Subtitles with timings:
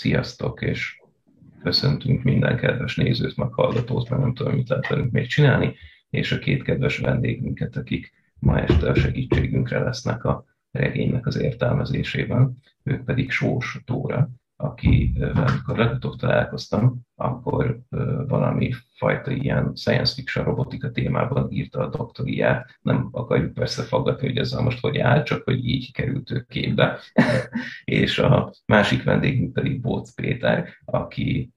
[0.00, 1.00] sziasztok, és
[1.62, 5.74] köszöntünk minden kedves nézőt, meg hallgatót, mert nem tudom, mit lehet velünk még csinálni,
[6.10, 12.56] és a két kedves vendégünket, akik ma este a segítségünkre lesznek a regénynek az értelmezésében,
[12.82, 17.80] ők pedig Sós Tóra, aki, amikor legutóbb találkoztam, akkor
[18.26, 22.78] valami fajta ilyen science fiction robotika témában írta a doktoriát.
[22.82, 26.98] Nem akarjuk persze faggatni, hogy ezzel most hogy áll, csak hogy így került ő képbe.
[27.84, 31.52] és a másik vendégünk pedig Bóc Péter, aki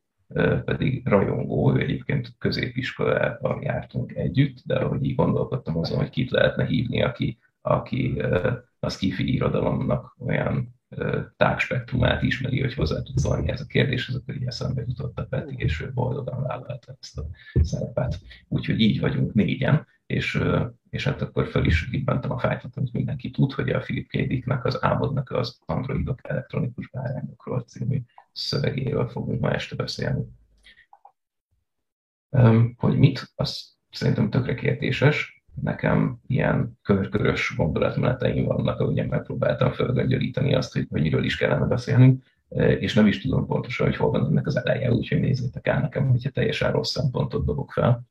[0.65, 6.65] pedig rajongó, ő egyébként középiskolában jártunk együtt, de ahogy így gondolkodtam azon, hogy kit lehetne
[6.65, 8.21] hívni, aki, aki
[8.79, 10.73] a skifi irodalomnak olyan
[11.38, 15.55] tágspektrumát ismeri, hogy hozzá tud szólni ez a kérdéshez, akkor így eszembe jutott a Peti,
[15.58, 17.26] és ő boldogan vállalta ezt a
[17.62, 18.20] szerepet.
[18.48, 20.44] Úgyhogy így vagyunk négyen, és,
[20.90, 24.18] és hát akkor fel is ribbentem a fájtot, amit mindenki tud, hogy a Philip K.
[24.18, 30.24] Dicknek az Álmodnak az androidok elektronikus bárányokról című szövegéről fogunk ma este beszélni.
[32.78, 40.73] Hogy mit, az szerintem tökre kérdéses, nekem ilyen körkörös gondolatmeneteim vannak, ahogyan megpróbáltam fölgöngyölíteni azt,
[40.73, 42.18] hogy, hogy miről is kellene beszélni,
[42.79, 46.10] és nem is tudom pontosan, hogy hol van ennek az eleje, úgyhogy nézzétek el nekem,
[46.10, 48.04] hogyha teljesen rossz szempontot dobok fel.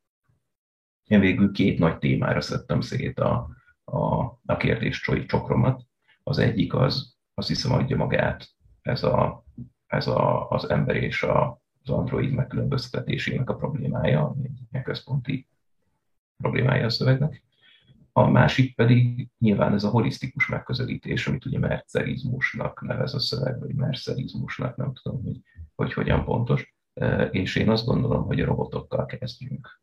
[1.07, 3.49] Én végül két nagy témára szedtem szét a,
[3.85, 5.83] a, a kérdés csokromat.
[6.23, 8.49] Az egyik az, azt hiszem adja magát,
[8.83, 9.45] ez, a,
[9.87, 14.35] ez a, az ember és a, az android megkülönböztetésének a problémája,
[14.71, 15.47] egy központi
[16.37, 17.43] problémája a szövegnek.
[18.13, 23.75] A másik pedig nyilván ez a holisztikus megközelítés, amit ugye mercerizmusnak nevez a szöveg, vagy
[23.75, 25.41] mercerizmusnak, nem tudom, hogy,
[25.75, 26.75] hogy hogyan pontos.
[26.95, 29.81] E, és én azt gondolom, hogy a robotokkal kezdjünk.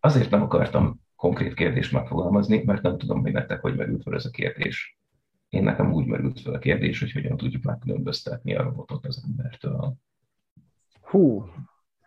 [0.00, 4.24] Azért nem akartam konkrét kérdést megfogalmazni, mert nem tudom, hogy nektek hogy merült fel ez
[4.24, 4.98] a kérdés.
[5.48, 9.94] Én nekem úgy merült fel a kérdés, hogy hogyan tudjuk megkülönböztetni a robotot az embertől.
[11.00, 11.44] Hú,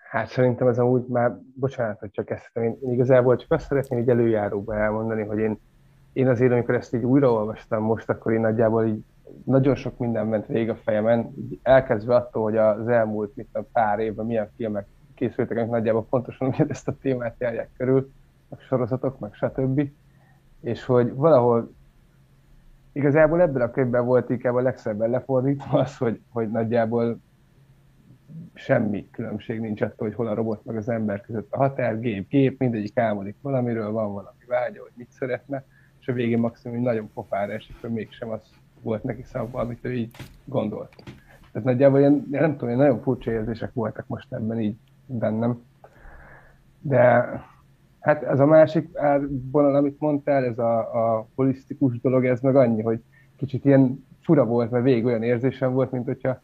[0.10, 4.00] Hát szerintem ez amúgy már, bocsánat, hogy csak kezdtem, én, én igazából csak azt szeretném
[4.00, 5.60] így előjáróba elmondani, hogy én,
[6.14, 9.04] én azért, amikor ezt így újraolvastam most, akkor én nagyjából így
[9.44, 13.62] nagyon sok minden ment végig a fejemen, így elkezdve attól, hogy az elmúlt mit a
[13.72, 18.12] pár évben milyen filmek készültek, amik nagyjából pontosan ezt a témát járják körül,
[18.50, 19.90] meg sorozatok, meg stb.
[20.62, 21.72] És hogy valahol
[22.92, 27.20] igazából ebben a könyvben volt inkább a legszebben lefordítva az, hogy, hogy nagyjából
[28.54, 32.30] semmi különbség nincs attól, hogy hol a robot meg az ember között a határ, gép,
[32.30, 35.66] gép, mindegyik álmodik valamiről, van valami vágya, hogy mit szeretne,
[36.00, 38.42] és a végén maximum nagyon pofára esik, hogy mégsem az
[38.82, 40.96] volt neki szabva, amit ő így gondolt.
[41.52, 45.62] Tehát nagyjából ilyen, nem tudom, ilyen nagyon furcsa érzések voltak most ebben így bennem.
[46.82, 47.02] De
[48.00, 48.90] hát ez a másik
[49.52, 53.04] vonal, amit mondtál, ez a, a holisztikus dolog, ez meg annyi, hogy
[53.36, 56.42] kicsit ilyen fura volt, mert végig olyan érzésem volt, mint hogyha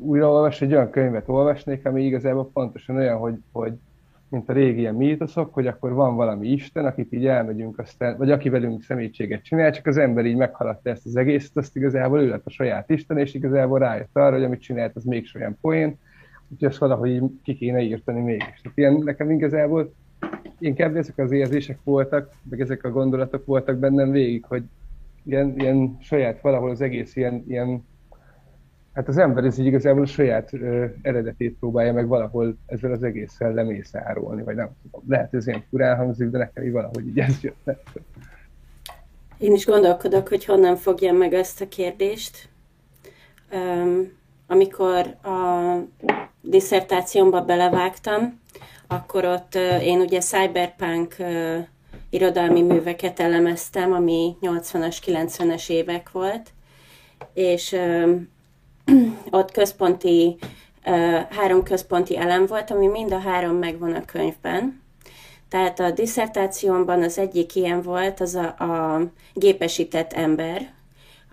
[0.00, 3.72] újraolvas, egy olyan könyvet olvasnék, ami igazából pontosan olyan, hogy, hogy
[4.28, 8.30] mint a régi ilyen mítoszok, hogy akkor van valami Isten, akit így elmegyünk, aztán, vagy
[8.30, 12.28] aki velünk szemétséget csinál, csak az ember így meghaladta ezt az egészet, azt igazából ő
[12.28, 15.98] lett a saját Isten, és igazából rájött arra, hogy amit csinált, az még olyan poén,
[16.48, 18.60] úgyhogy ezt valahogy így ki kéne írtani mégis.
[18.62, 19.92] Tehát ilyen nekem igazából
[20.58, 24.62] inkább ezek az érzések voltak, meg ezek a gondolatok voltak bennem végig, hogy
[25.24, 27.84] ilyen, ilyen saját valahol az egész ilyen, ilyen
[28.94, 33.02] Hát az ember ez így igazából a saját ö, eredetét próbálja meg valahol ezzel az
[33.02, 35.02] egésszel lemészárolni, vagy nem tudom.
[35.08, 37.70] Lehet ez ilyen furán hangzik, de nekem így valahogy így ez jött.
[39.38, 42.48] Én is gondolkodok, hogy honnan fogjam meg ezt a kérdést.
[43.52, 44.12] Um,
[44.46, 45.78] amikor a
[46.40, 48.40] diszertációmba belevágtam,
[48.86, 51.58] akkor ott uh, én ugye cyberpunk uh,
[52.10, 56.52] irodalmi műveket elemeztem, ami 80-as, 90-es évek volt,
[57.32, 58.32] és um,
[59.30, 60.36] ott központi,
[61.30, 64.82] három központi elem volt, ami mind a három megvan a könyvben.
[65.48, 69.02] Tehát a diszertációmban az egyik ilyen volt, az a, a
[69.34, 70.72] gépesített ember,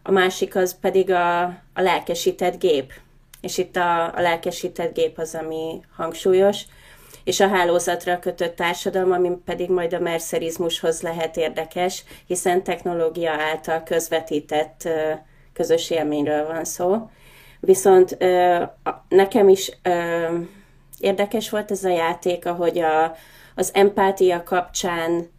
[0.03, 2.93] a másik az pedig a, a lelkesített gép.
[3.41, 6.61] És itt a, a lelkesített gép az, ami hangsúlyos,
[7.23, 13.83] és a hálózatra kötött társadalom, ami pedig majd a mercerizmushoz lehet érdekes, hiszen technológia által
[13.83, 14.89] közvetített
[15.53, 17.09] közös élményről van szó.
[17.61, 18.17] Viszont
[19.09, 19.71] nekem is
[20.99, 23.15] érdekes volt ez a játék, ahogy a,
[23.55, 25.29] az empátia kapcsán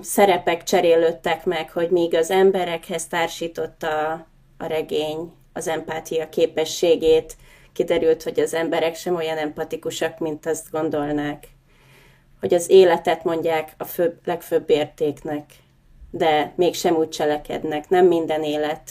[0.00, 4.12] szerepek cserélődtek meg, hogy míg az emberekhez társította
[4.58, 7.36] a regény az empátia képességét,
[7.72, 11.48] kiderült, hogy az emberek sem olyan empatikusak, mint azt gondolnák.
[12.40, 15.44] Hogy az életet mondják a főbb, legfőbb értéknek,
[16.10, 17.88] de mégsem úgy cselekednek.
[17.88, 18.90] Nem minden élet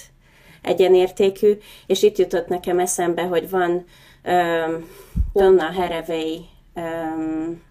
[0.62, 3.86] egyenértékű, és itt jutott nekem eszembe, hogy van
[4.26, 4.90] um,
[5.34, 7.62] Donna Haraway um,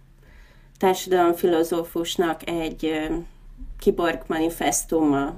[0.78, 3.26] társadalomfilozófusnak egy um,
[3.78, 5.34] kiborg manifestuma,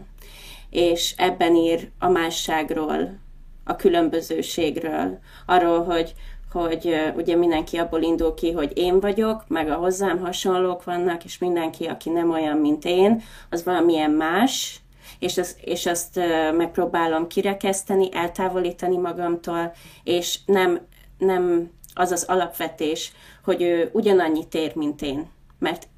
[0.70, 3.20] és ebben ír a másságról,
[3.64, 6.14] a különbözőségről, arról, hogy
[6.52, 11.38] hogy ugye mindenki abból indul ki, hogy én vagyok, meg a hozzám hasonlók vannak, és
[11.38, 14.80] mindenki, aki nem olyan, mint én, az valamilyen más,
[15.18, 16.20] és, az, és azt
[16.56, 19.72] megpróbálom kirekeszteni, eltávolítani magamtól,
[20.04, 20.86] és nem,
[21.18, 23.12] nem az az alapvetés,
[23.44, 25.30] hogy ő ugyanannyit ér, mint én.
[25.58, 25.88] Mert,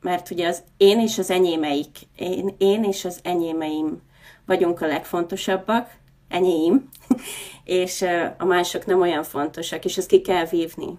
[0.00, 4.02] mert ugye az én és az enyémeik, én, én és az enyémeim
[4.46, 5.96] vagyunk a legfontosabbak,
[6.28, 6.88] enyém,
[7.64, 8.04] és
[8.38, 10.98] a mások nem olyan fontosak, és ezt ki kell vívni,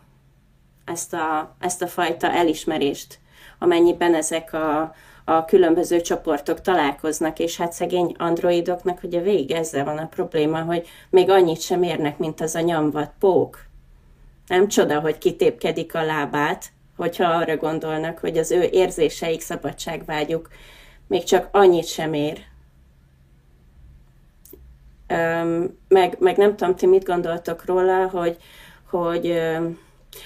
[0.86, 3.20] ezt a, ezt a fajta elismerést,
[3.60, 4.96] amennyiben ezek a,
[5.30, 10.88] a különböző csoportok találkoznak, és hát szegény androidoknak ugye végig ezzel van a probléma, hogy
[11.10, 13.66] még annyit sem érnek, mint az a nyomvat pók.
[14.48, 16.66] Nem csoda, hogy kitépkedik a lábát,
[16.98, 20.50] hogyha arra gondolnak, hogy az ő érzéseik, szabadságvágyuk
[21.08, 22.40] még csak annyit sem ér,
[25.88, 28.38] meg, meg nem tudom, ti mit gondoltok róla, hogy,
[28.90, 29.42] hogy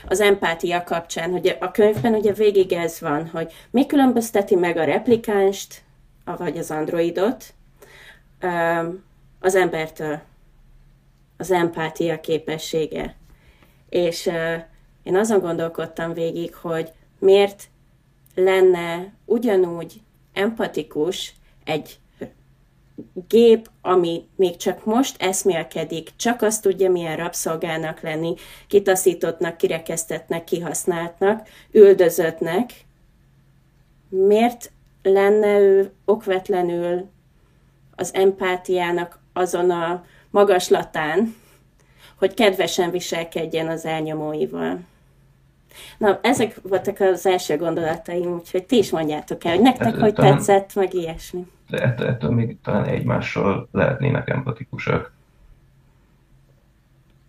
[0.08, 4.84] az empátia kapcsán, hogy a könyvben ugye végig ez van, hogy mi különbözteti meg a
[4.84, 5.82] replikánst,
[6.26, 7.54] vagy az androidot
[9.40, 10.22] az embertől,
[11.38, 13.16] az empátia képessége.
[13.90, 14.30] És
[15.04, 17.64] én azon gondolkodtam végig, hogy miért
[18.36, 20.02] lenne ugyanúgy
[20.34, 21.34] empatikus
[21.64, 22.00] egy
[23.28, 28.34] gép, ami még csak most eszmélkedik, csak azt tudja, milyen rabszolgának lenni,
[28.68, 32.72] kitaszítottnak, kirekesztetnek, kihasználtnak, üldözöttnek,
[34.10, 34.72] miért
[35.04, 37.10] lenne ő okvetlenül
[37.96, 41.36] az empátiának azon a magaslatán,
[42.18, 44.80] hogy kedvesen viselkedjen az elnyomóival.
[45.98, 50.76] Na, ezek voltak az első gondolataim, úgyhogy ti is mondjátok el, hogy nektek hogy tetszett,
[50.76, 51.46] meg ilyesmi.
[51.74, 55.12] De ettől, ettől még talán egymással lehetnének empatikusak.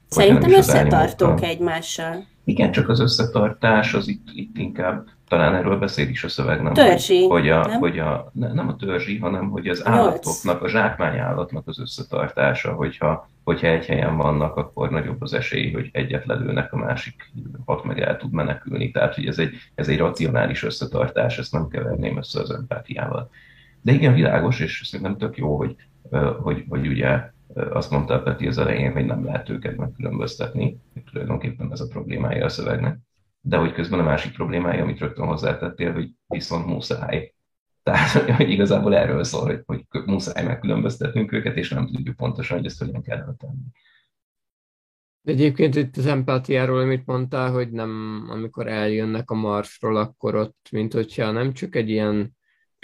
[0.09, 2.25] Szerintem összetartók egymással.
[2.45, 6.73] Igen, csak az összetartás az itt, itt inkább, talán erről beszél is a szöveg, nem?
[6.73, 7.79] Törzsi, hogy a, nem?
[7.79, 13.29] Hogy a, nem a törzsi, hanem hogy az állatoknak, a zsákmány állatnak az összetartása, hogyha,
[13.45, 17.33] hogyha egy helyen vannak, akkor nagyobb az esély, hogy egyet lelőnek, a másik
[17.65, 18.91] hat meg el tud menekülni.
[18.91, 23.31] Tehát, hogy ez egy, ez egy racionális összetartás, ezt nem keverném össze az empátiával.
[23.85, 25.77] De igen, világos, és szerintem tök jó, hogy,
[26.43, 30.79] hogy, hogy ugye azt mondta Peti az elején, hogy nem lehet őket megkülönböztetni,
[31.11, 32.99] tulajdonképpen ez a problémája a szövegnek.
[33.41, 37.35] De hogy közben a másik problémája, amit rögtön hozzátettél, hogy viszont muszáj.
[37.83, 42.67] Tehát, hogy igazából erről szól, hogy, hogy muszáj megkülönböztetnünk őket, és nem tudjuk pontosan, hogy
[42.67, 43.65] ezt hogyan kell tenni.
[45.21, 50.69] De egyébként itt az empátiáról, amit mondtál, hogy nem, amikor eljönnek a marsról, akkor ott,
[50.71, 52.34] mint hogyha nem csak egy ilyen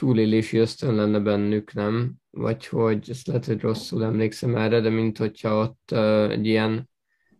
[0.00, 2.14] túlélési ösztön lenne bennük, nem?
[2.30, 6.88] Vagy hogy, ezt lehet, hogy rosszul emlékszem erre, de mint hogyha ott uh, egy ilyen,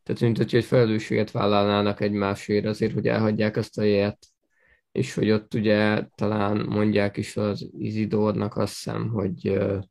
[0.03, 4.27] tehát mint hogyha egy felelősséget vállalnának egymásért azért, hogy elhagyják azt a helyet,
[4.93, 9.83] és hogy ott ugye talán mondják is az Izidornak azt hiszem, hogy, uh,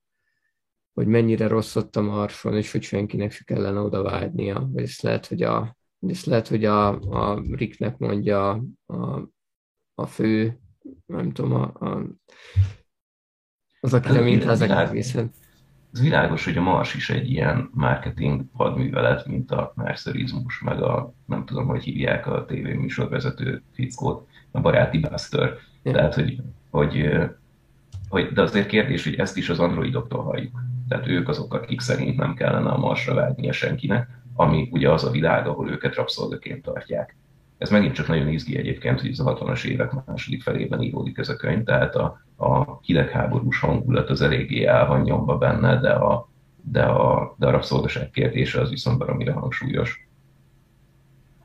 [0.93, 4.69] hogy mennyire rossz ott a marson, és hogy senkinek se kellene oda vágynia.
[4.71, 9.29] Vagy ezt lehet, hogy a, ezt lehet, hogy a, a Ricknek mondja a,
[9.93, 10.59] a fő
[11.05, 12.01] nem tudom, a, a,
[13.79, 15.31] az, aki nem intrázek egészen.
[15.93, 21.13] Ez világos, hogy a Mars is egy ilyen marketing hadművelet, mint a mercerizmus, meg a,
[21.25, 25.53] nem tudom, hogy hívják a tévéműsorvezető fickót, a baráti Buster.
[25.83, 25.91] Ja.
[25.91, 27.09] Tehát, hogy, hogy,
[28.09, 30.59] hogy, de azért kérdés, hogy ezt is az androidoktól halljuk.
[30.87, 35.11] Tehát ők azok, akik szerint nem kellene a Marsra vágnia senkinek, ami ugye az a
[35.11, 37.15] világ, ahol őket rabszolgaként tartják.
[37.59, 41.29] Ez megint csak nagyon izgi egyébként, hogy ez a 60-as évek második felében íródik ez
[41.29, 46.29] a könyv, tehát a, a hidegháborús hangulat az eléggé el van nyomva benne, de a,
[46.61, 50.07] de a, de a rabszolgaság kérdése az viszont baromira hangsúlyos.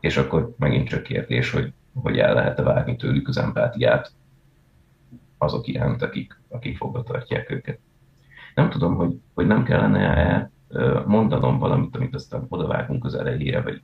[0.01, 4.13] És akkor megint csak kérdés, hogy, hogy el lehet-e várni tőlük az empátiát
[5.39, 7.79] azok iránt, akik, akik fogva tartják őket.
[8.55, 10.51] Nem tudom, hogy, hogy nem kellene
[11.07, 13.83] mondanom valamit, amit aztán odavágunk az elejére, vagy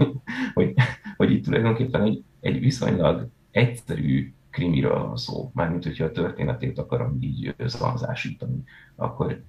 [0.54, 0.74] hogy,
[1.16, 7.16] hogy itt tulajdonképpen egy, egy viszonylag egyszerű krimiről van szó, mármint hogyha a történetét akarom
[7.20, 8.62] így szanzásítani,
[8.96, 9.42] akkor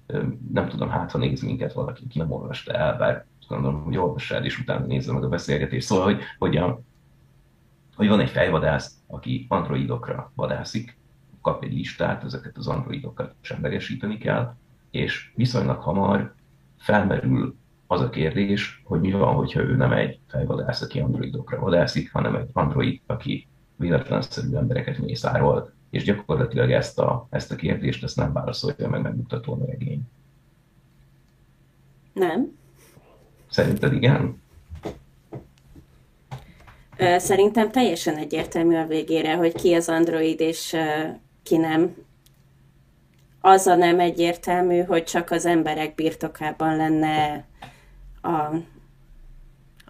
[0.52, 4.44] nem tudom, hát ha néz minket valaki, ki nem olvasta el, bár gondolom, hogy olvassa
[4.44, 5.86] és utána nézze meg a beszélgetést.
[5.86, 6.80] Szóval, hogy, hogy, a,
[7.94, 10.98] hogy van egy fejvadász, aki androidokra vadászik,
[11.40, 14.54] kap egy listát, ezeket az androidokat semlegesíteni kell,
[14.90, 16.34] és viszonylag hamar
[16.80, 17.56] felmerül
[17.86, 22.34] az a kérdés, hogy mi van, hogyha ő nem egy fejvadász, aki androidokra vadászik, hanem
[22.34, 28.32] egy android, aki véletlenszerű embereket mészárol, és gyakorlatilag ezt a, ezt a kérdést ezt nem
[28.32, 30.02] válaszolja meg megmutatóan a regény.
[32.12, 32.58] Nem.
[33.48, 34.42] Szerinted igen?
[37.16, 40.76] Szerintem teljesen egyértelmű a végére, hogy ki az android és
[41.42, 41.94] ki nem.
[43.40, 47.44] Az a nem egyértelmű, hogy csak az emberek birtokában lenne
[48.20, 48.28] a,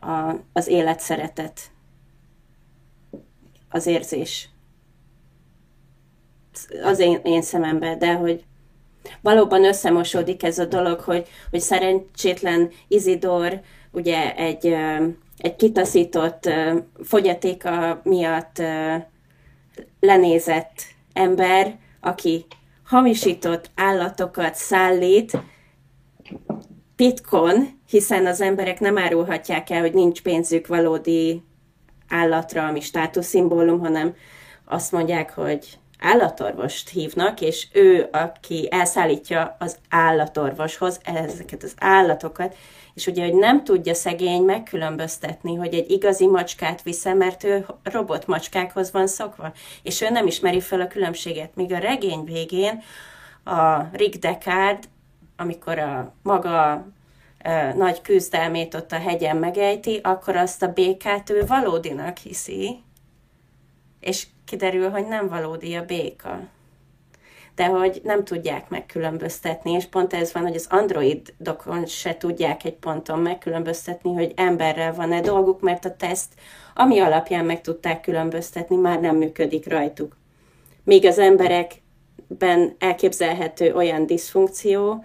[0.07, 1.61] a, az élet szeretet,
[3.71, 4.49] az érzés.
[6.83, 8.45] Az én, én szememben, de hogy
[9.21, 14.67] valóban összemosódik ez a dolog, hogy, hogy szerencsétlen Izidor ugye egy,
[15.39, 16.51] egy kitaszított
[17.05, 18.63] fogyatéka miatt
[20.01, 22.47] lenézett ember, aki
[22.91, 25.43] hamisított állatokat szállít
[26.97, 31.43] titkon, hiszen az emberek nem árulhatják el, hogy nincs pénzük valódi
[32.09, 34.15] állatra, ami státuszszimbólum, hanem
[34.65, 42.57] azt mondják, hogy állatorvost hívnak, és ő, aki elszállítja az állatorvoshoz ezeket az állatokat,
[42.95, 48.93] és ugye, hogy nem tudja szegény megkülönböztetni, hogy egy igazi macskát visze, mert ő robotmacskákhoz
[48.93, 49.53] van szokva,
[49.83, 51.55] és ő nem ismeri fel a különbséget.
[51.55, 52.83] Míg a regény végén
[53.45, 54.89] a Rick Deckard,
[55.37, 56.87] amikor a maga
[57.75, 62.83] nagy küzdelmét ott a hegyen megejti, akkor azt a békát ő valódinak hiszi,
[64.01, 66.41] és kiderül, hogy nem valódi a béka.
[67.55, 72.75] De hogy nem tudják megkülönböztetni, és pont ez van, hogy az androidokon se tudják egy
[72.75, 76.33] ponton megkülönböztetni, hogy emberrel van-e dolguk, mert a teszt,
[76.75, 80.17] ami alapján meg tudták különböztetni, már nem működik rajtuk.
[80.85, 85.05] Míg az emberekben elképzelhető olyan diszfunkció,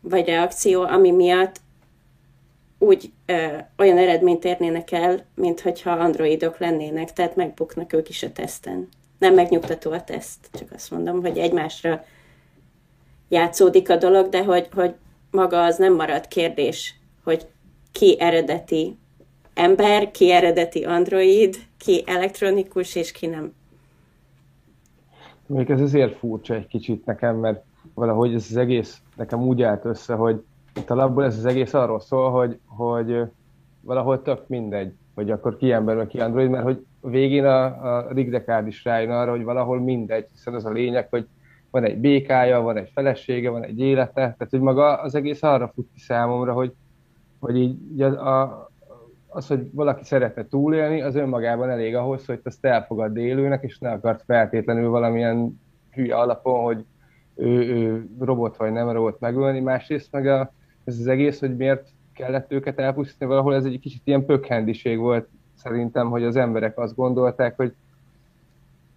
[0.00, 1.60] vagy reakció, ami miatt
[2.82, 3.46] úgy ö,
[3.78, 8.88] olyan eredményt érnének el, mint hogyha androidok lennének, tehát megbuknak ők is a teszten.
[9.18, 12.04] Nem megnyugtató a teszt, csak azt mondom, hogy egymásra
[13.28, 14.94] játszódik a dolog, de hogy, hogy
[15.30, 17.46] maga az nem marad kérdés, hogy
[17.92, 18.98] ki eredeti
[19.54, 23.54] ember, ki eredeti android, ki elektronikus, és ki nem.
[25.46, 29.84] Még ez azért furcsa egy kicsit nekem, mert valahogy ez az egész nekem úgy állt
[29.84, 30.42] össze, hogy
[30.74, 33.22] itt alapból ez az egész arról szól, hogy, hogy
[33.80, 37.64] valahol tök mindegy, hogy akkor ki ember, vagy ki android, mert hogy végén a,
[37.96, 41.26] a Rick is rájön arra, hogy valahol mindegy, hiszen az a lényeg, hogy
[41.70, 45.70] van egy békája, van egy felesége, van egy élete, tehát hogy maga az egész arra
[45.74, 46.72] fut ki számomra, hogy,
[47.38, 48.70] hogy így az, a,
[49.28, 53.90] az, hogy valaki szeretne túlélni, az önmagában elég ahhoz, hogy ezt elfogad élőnek, és ne
[53.90, 55.60] akart feltétlenül valamilyen
[55.90, 56.84] hülye alapon, hogy
[57.34, 60.52] ő, ő robot vagy nem robot megölni, másrészt meg a,
[60.84, 65.28] ez az egész, hogy miért kellett őket elpusztítani, valahol ez egy kicsit ilyen pökhendiség volt
[65.54, 67.74] szerintem, hogy az emberek azt gondolták, hogy,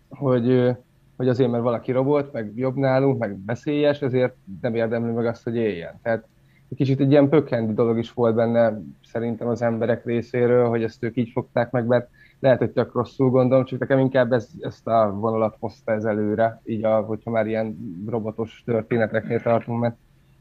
[0.10, 0.76] hogy,
[1.16, 5.44] hogy azért, mert valaki robot, meg jobb nálunk, meg veszélyes, ezért nem érdemli meg azt,
[5.44, 6.00] hogy éljen.
[6.02, 6.28] Tehát
[6.70, 11.04] egy kicsit egy ilyen pökhendi dolog is volt benne szerintem az emberek részéről, hogy ezt
[11.04, 14.88] ők így fogták meg, mert lehet, hogy tök rosszul gondolom, csak nekem inkább ez, ezt
[14.88, 17.78] a vonalat hozta ez előre, így a, hogyha már ilyen
[18.08, 19.96] robotos történeteknél tartunk, mert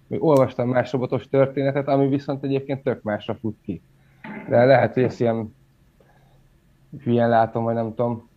[0.09, 3.83] olvastam más robotos történetet, ami viszont egyébként tök másra fut ki.
[4.49, 5.55] De lehet, hogy ezt ilyen
[7.03, 8.29] hülyen látom, vagy nem tudom.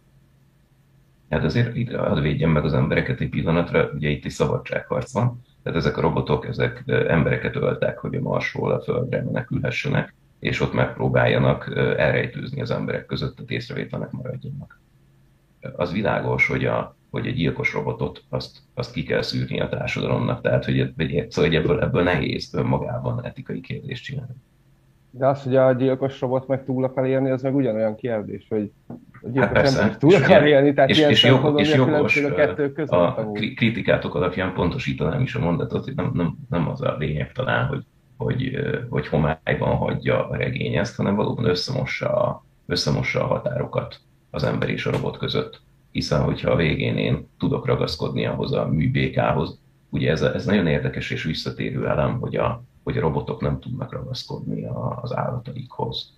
[1.30, 5.42] Hát azért itt ad védjen meg az embereket egy pillanatra, ugye itt egy szabadságharc van,
[5.64, 10.74] tehát ezek a robotok, ezek embereket öltek, hogy a Marsról a Földre menekülhessenek, és ott
[10.74, 14.80] megpróbáljanak elrejtőzni az emberek között, a észrevétlenek maradjanak.
[15.76, 20.42] Az világos, hogy a, hogy egy gyilkos robotot azt, azt ki kell szűrni a társadalomnak,
[20.42, 24.34] tehát hogy, hogy, szóval ebből, ebből nehéz önmagában etikai kérdést csinálni.
[25.12, 28.72] De az, hogy a gyilkos robot meg túl akar élni, az meg ugyanolyan kérdés, hogy
[28.88, 32.34] a gyilkos hát ember túl akar élni, tehát és, ilyen és, jog, és jogos, a
[32.34, 32.92] kettő között.
[32.92, 37.68] A kritikátok alapján pontosítanám is a mondatot, hogy nem, nem, nem az a lényeg talán,
[37.68, 37.84] hogy,
[38.18, 38.60] hogy,
[38.90, 44.86] hogy homályban hagyja a regény ezt, hanem valóban összemossa, összemossa a határokat az ember és
[44.86, 45.62] a robot között
[45.98, 51.10] hiszen hogyha a végén én tudok ragaszkodni ahhoz a műbékához, ugye ez, ez nagyon érdekes
[51.10, 56.14] és visszatérő elem, hogy a, hogy a robotok nem tudnak ragaszkodni a, az állataikhoz.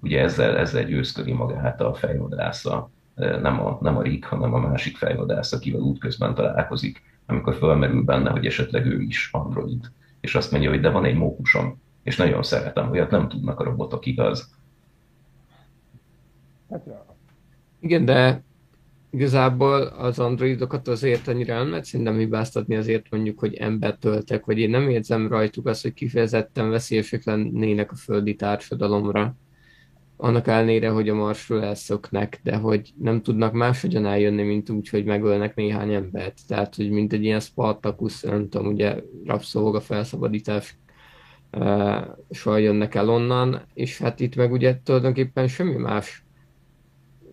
[0.00, 4.96] Ugye ezzel, ezzel győzködi magát a fejvadásza, nem a, nem a Rick, hanem a másik
[4.96, 9.90] fejvadász, akivel útközben találkozik, amikor fölmerül benne, hogy esetleg ő is android.
[10.20, 13.64] És azt mondja, hogy de van egy mókusom, és nagyon szeretem, olyat nem tudnak a
[13.64, 14.54] robotok, igaz?
[16.70, 17.04] Hát, ja.
[17.80, 18.42] Igen, de
[19.14, 24.58] igazából az androidokat azért annyira nem lehet szerintem hibáztatni azért mondjuk, hogy embert töltek, vagy
[24.58, 29.36] én nem érzem rajtuk azt, hogy kifejezetten veszélyesek lennének a földi társadalomra.
[30.16, 35.04] Annak ellenére, hogy a marsról elszoknak, de hogy nem tudnak máshogyan eljönni, mint úgy, hogy
[35.04, 36.38] megölnek néhány embert.
[36.48, 40.76] Tehát, hogy mint egy ilyen Spartacus, nem tudom, ugye rabszolga felszabadítás
[42.30, 46.23] soha jönnek el onnan, és hát itt meg ugye tulajdonképpen semmi más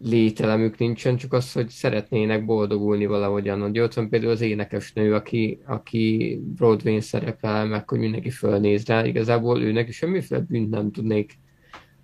[0.03, 3.61] lételemük nincsen, csak az, hogy szeretnének boldogulni valahogyan.
[3.61, 9.05] Hogy ott van például az énekesnő, aki, aki Broadway-n szerepel, meg hogy mindenki fölnéz rá,
[9.05, 11.39] igazából őnek semmiféle bűnt nem tudnék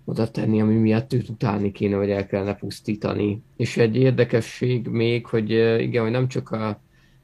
[0.04, 3.42] oda tenni, ami miatt őt utálni kéne, vagy el kellene pusztítani.
[3.56, 5.50] És egy érdekesség még, hogy
[5.80, 6.80] igen, hogy nem csak a,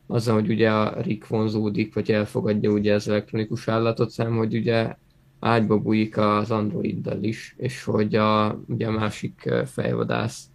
[0.06, 4.94] azzal, hogy ugye a Rick vonzódik, vagy elfogadja ugye az elektronikus állatot, szám, hogy ugye
[5.40, 10.48] ágyba bújik az androiddal is, és hogy a, ugye a másik fejvadász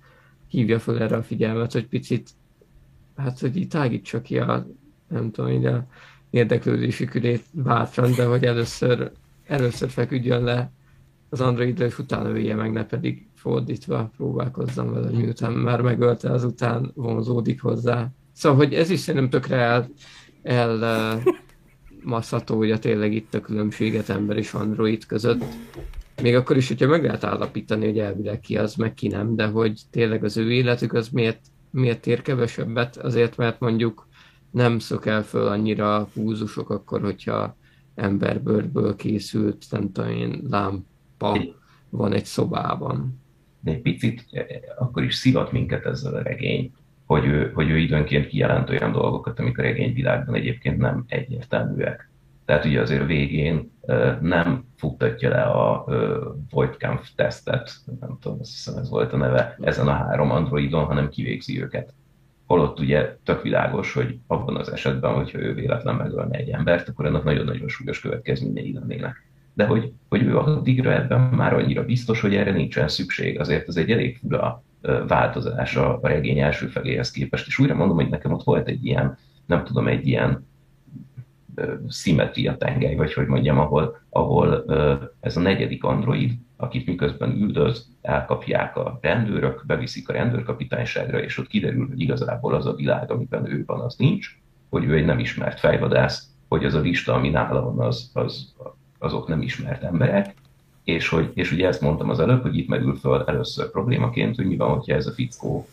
[0.49, 2.29] hívja fel erre a figyelmet, hogy picit,
[3.15, 4.67] hát hogy így tágítsa ki a,
[5.07, 5.87] nem tudom, így a
[6.29, 9.11] érdeklődési körét bátran, de hogy először,
[9.45, 10.71] először feküdjön le
[11.29, 16.91] az androidra, és utána ölje meg, ne pedig fordítva próbálkozzam vele, miután már megölte, azután
[16.95, 18.07] vonzódik hozzá.
[18.33, 19.89] Szóval, hogy ez is szerintem tökre el,
[20.43, 21.21] el
[22.03, 25.43] masszható, hogy tényleg itt a különbséget ember és android között.
[26.21, 29.45] Még akkor is, hogyha meg lehet állapítani, hogy elvileg ki az, meg ki nem, de
[29.45, 31.39] hogy tényleg az ő életük az miért,
[31.71, 34.07] miért ér kevesebbet, azért mert mondjuk
[34.51, 37.57] nem szok el föl annyira húzusok akkor, hogyha
[37.95, 41.41] emberbőrből készült, nem tudom én, lámpa
[41.89, 43.21] van egy szobában.
[43.59, 44.45] De egy picit e,
[44.77, 46.71] akkor is szivat minket ezzel a regény,
[47.05, 52.08] hogy ő, hogy ő időnként kijelent olyan dolgokat, amik a regényvilágban egyébként nem egyértelműek.
[52.49, 53.71] Tehát ugye azért végén
[54.21, 55.85] nem futtatja le a
[56.49, 61.09] Voigtkampf tesztet, nem tudom, azt hiszem ez volt a neve, ezen a három androidon, hanem
[61.09, 61.93] kivégzi őket.
[62.45, 67.05] Holott ugye tök világos, hogy abban az esetben, hogyha ő véletlen megölne egy embert, akkor
[67.05, 69.15] ennek nagyon-nagyon súlyos következményei lennének.
[69.53, 73.75] De hogy, hogy ő addigra ebben már annyira biztos, hogy erre nincsen szükség, azért ez
[73.75, 74.63] egy elég fura
[75.07, 77.47] változás a regény első feléhez képest.
[77.47, 80.47] És újra mondom, hogy nekem ott volt egy ilyen, nem tudom, egy ilyen
[81.87, 84.65] szimetria tengely, vagy hogy mondjam, ahol, ahol
[85.19, 91.47] ez a negyedik android, akit miközben üldöz, elkapják a rendőrök, beviszik a rendőrkapitányságra, és ott
[91.47, 94.37] kiderül, hogy igazából az a világ, amiben ő van, az nincs,
[94.69, 98.53] hogy ő egy nem ismert fejvadász, hogy az a lista, ami nála van, az, az,
[98.97, 100.33] azok nem ismert emberek,
[100.83, 104.45] és, hogy, és ugye ezt mondtam az előbb, hogy itt merül föl először problémaként, hogy
[104.45, 105.67] mi van, hogyha ez a fickó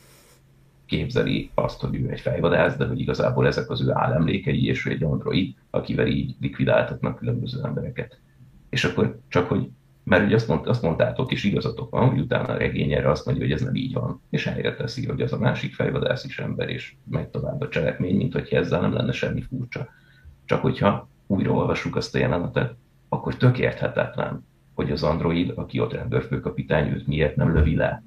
[0.87, 4.91] képzeli azt, hogy ő egy fejvadász, de hogy igazából ezek az ő állemlékei, és ő
[4.91, 8.21] egy android, akivel így likvidáltatnak különböző embereket.
[8.69, 9.69] És akkor csak, hogy
[10.07, 13.27] mert ugye azt, mond, azt mondtátok, és igazatok van, hogy utána a regény erre azt
[13.27, 16.39] mondja, hogy ez nem így van, és helyre teszi, hogy az a másik fejvadász is
[16.39, 19.89] ember, és megy tovább a cselekmény, mint hogy ezzel nem lenne semmi furcsa.
[20.45, 22.75] Csak hogyha újraolvassuk azt a jelenetet,
[23.09, 24.45] akkor tök érthetetlen,
[24.75, 28.03] hogy az android, aki ott rendőrfőkapitány, őt miért nem lövi le,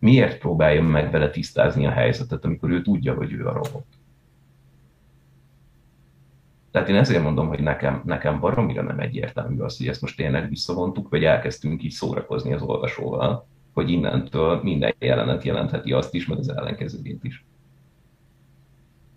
[0.00, 3.84] miért próbálja meg vele tisztázni a helyzetet, amikor ő tudja, hogy ő a robot.
[6.70, 10.48] Tehát én ezért mondom, hogy nekem, nekem baromira nem egyértelmű az, hogy ezt most tényleg
[10.48, 16.38] visszavontuk, vagy elkezdtünk így szórakozni az olvasóval, hogy innentől minden jelenet jelentheti azt is, meg
[16.38, 17.44] az ellenkezőjét is.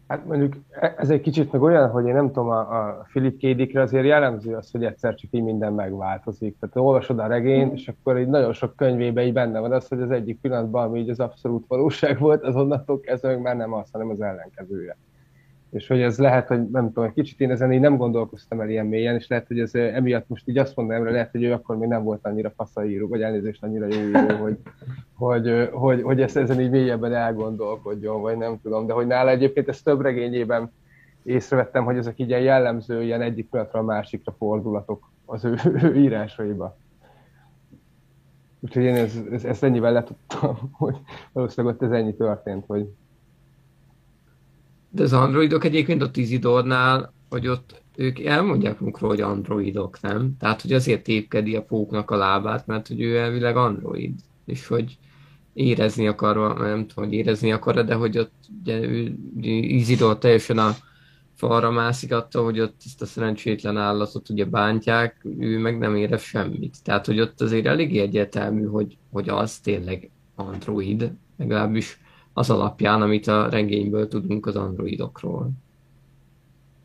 [0.08, 3.38] Hát mondjuk e- ez egy kicsit meg olyan, hogy én nem tudom, a, a Philip
[3.38, 6.58] Kédikre azért jellemző az, hogy egyszer csak így minden megváltozik.
[6.60, 10.02] Tehát olvasod a regényt, és akkor így nagyon sok könyvébe így benne van az, hogy
[10.02, 13.90] az egyik pillanatban, ami így az abszolút valóság volt, az onnantól kezdve már nem az,
[13.92, 14.98] hanem az ellenkezője
[15.74, 18.70] és hogy ez lehet, hogy nem tudom, egy kicsit én ezen így nem gondolkoztam el
[18.70, 21.78] ilyen mélyen, és lehet, hogy ez emiatt most így azt mondanám, lehet, hogy ő akkor
[21.78, 24.58] még nem volt annyira faszaíró, vagy elnézést annyira jó író, hogy,
[25.14, 29.68] hogy, hogy, hogy ezt ezen így mélyebben elgondolkodjon, vagy nem tudom, de hogy nála egyébként
[29.68, 30.72] ezt több regényében
[31.24, 35.96] észrevettem, hogy ezek így ilyen jellemző, ilyen egyik pillanatra a másikra fordulatok az ő, ő
[35.96, 36.78] írásaiba.
[38.60, 40.98] Úgyhogy én ezt, ezt ennyivel letudtam, hogy
[41.32, 42.90] valószínűleg ott ez ennyi történt, hogy
[44.94, 50.36] de az androidok egyébként a Tizidornál, hogy ott ők elmondják munkról, hogy androidok, nem?
[50.40, 54.98] Tehát, hogy azért tépkedi a póknak a lábát, mert hogy ő elvileg android, és hogy
[55.54, 60.76] érezni akar, nem tudom, hogy érezni akar, de hogy ott ugye, ő, Izidor teljesen a
[61.34, 66.22] falra mászik attól, hogy ott ezt a szerencsétlen állatot ugye bántják, ő meg nem érez
[66.22, 66.84] semmit.
[66.84, 72.00] Tehát, hogy ott azért elég egyértelmű, hogy, hogy az tényleg android, legalábbis
[72.34, 75.52] az alapján, amit a regényből tudunk az androidokról.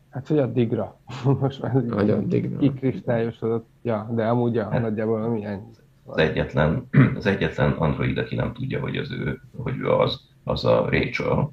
[0.09, 0.99] Hát, hogy addigra.
[1.41, 2.57] Most már Vagy addigra.
[2.57, 3.67] kikristályosodott.
[3.81, 5.69] Ja, de amúgy ja, hát, nagyjából milyen.
[6.05, 10.65] Az egyetlen, az egyetlen android, aki nem tudja, hogy, az ő, hogy ő az, az
[10.65, 11.51] a Rachel,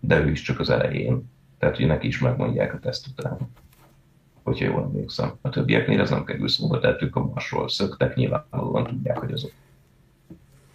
[0.00, 1.30] de ő is csak az elején.
[1.58, 3.36] Tehát, hogy neki is megmondják a teszt után,
[4.42, 5.32] hogyha jól emlékszem.
[5.40, 9.50] A többieknél ez nem kerül szóba, tehát ők a marsról szöktek, nyilvánvalóan tudják, hogy azok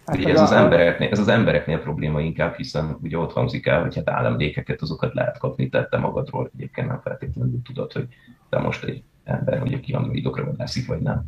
[0.06, 3.82] Hát ugye ez az, embereknél, ez az embereknél probléma inkább, hiszen ugye ott hangzik el,
[3.82, 8.08] hogy hát állemlékeket azokat lehet kapni, tehát te magadról egyébként nem feltétlenül tudod, hogy
[8.50, 11.24] te most egy ember, hogy aki androidokra vadászik, vagy nem.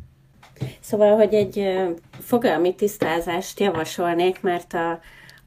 [0.80, 1.72] Szóval, hogy egy
[2.10, 4.90] fogalmi tisztázást javasolnék, mert a,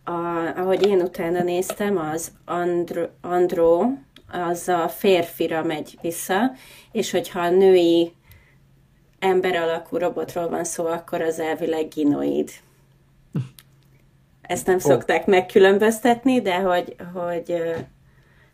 [0.03, 3.81] a, ahogy én utána néztem, az andro, andro
[4.31, 6.51] az a férfira megy vissza,
[6.91, 8.13] és hogyha a női
[9.19, 12.49] ember alakú robotról van szó, akkor az elvileg ginoid.
[14.49, 14.81] Ezt nem oh.
[14.81, 17.61] szokták megkülönböztetni, de hogy, hogy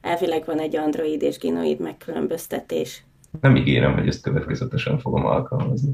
[0.01, 3.03] elvileg van egy android és ginoid megkülönböztetés.
[3.41, 5.93] Nem ígérem, hogy ezt következetesen fogom alkalmazni.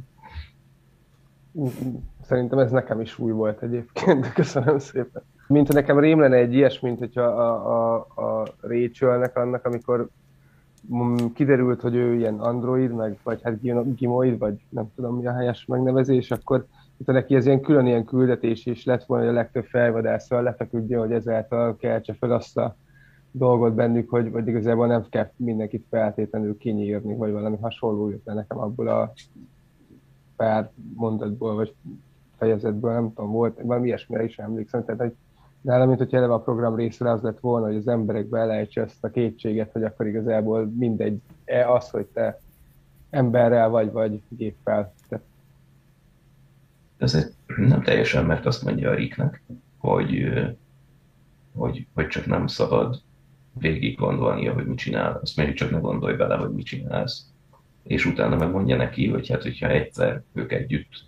[2.21, 5.23] Szerintem ez nekem is új volt egyébként, köszönöm szépen.
[5.47, 10.09] Mint nekem rém lenne egy ilyes, mint hogyha a, a, a Rachel-nek annak, amikor
[11.33, 15.65] kiderült, hogy ő ilyen android, meg, vagy hát gimoid, vagy nem tudom mi a helyes
[15.65, 16.65] megnevezés, akkor
[17.01, 20.99] itt neki ez ilyen külön ilyen küldetés is lett volna, hogy a legtöbb felvadásszal lefeküdjön,
[20.99, 22.75] hogy ezáltal keltse fel azt a
[23.31, 28.33] dolgot bennük, hogy vagy igazából nem kell mindenkit feltétlenül kinyírni, vagy valami hasonló jött le
[28.33, 29.13] nekem abból a
[30.35, 31.73] pár mondatból, vagy
[32.37, 35.15] fejezetből, nem tudom, volt, valami ilyesmire is emlékszem, tehát hogy
[35.61, 39.03] nálam, mint hogy eleve a program része az lett volna, hogy az emberekbe elejtse ezt
[39.03, 42.39] a kétséget, hogy akkor igazából mindegy -e az, hogy te
[43.09, 44.93] emberrel vagy, vagy géppel.
[47.01, 49.43] Ez nem teljesen, mert azt mondja a Riknek,
[49.77, 50.33] hogy,
[51.53, 53.01] hogy, hogy csak nem szabad
[53.53, 57.25] végig gondolnia, hogy mit csinál, azt mondja, csak ne gondolj vele, hogy mit csinálsz.
[57.83, 61.05] És utána megmondja neki, hogy hát, hogyha egyszer ők együtt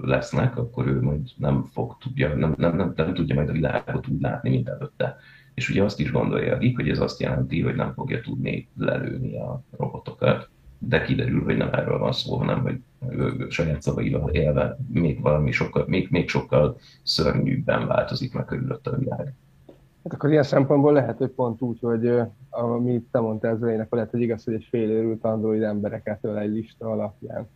[0.00, 4.08] lesznek, akkor ő majd nem fog tudja, nem, nem, nem, nem tudja majd a világot
[4.08, 5.16] úgy látni, mint előtte.
[5.54, 8.68] És ugye azt is gondolja a Rik, hogy ez azt jelenti, hogy nem fogja tudni
[8.76, 10.48] lelőni a robotokat,
[10.88, 15.50] de kiderül, hogy nem erről van szó, hanem hogy ő saját szavaival élve még valami
[15.50, 19.34] sokkal, még, még sokkal szörnyűbben változik meg körülött a világ.
[20.04, 22.20] Hát akkor ilyen szempontból lehet, hogy pont úgy, hogy
[22.50, 26.52] amit te mondtál az elején, lehet, hogy igaz, hogy egy félőrült android embereket öl egy
[26.52, 27.48] lista alapján.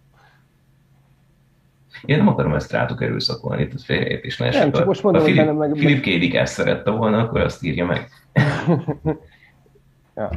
[2.05, 5.57] Én nem akarom ezt rátok erőszakolni, tehát félreértés ne Nem, csak most mondom, hogy Filip,
[5.57, 5.77] meg...
[5.77, 8.09] Filip Kédik ezt szerette volna, akkor azt írja meg.
[10.17, 10.31] ja.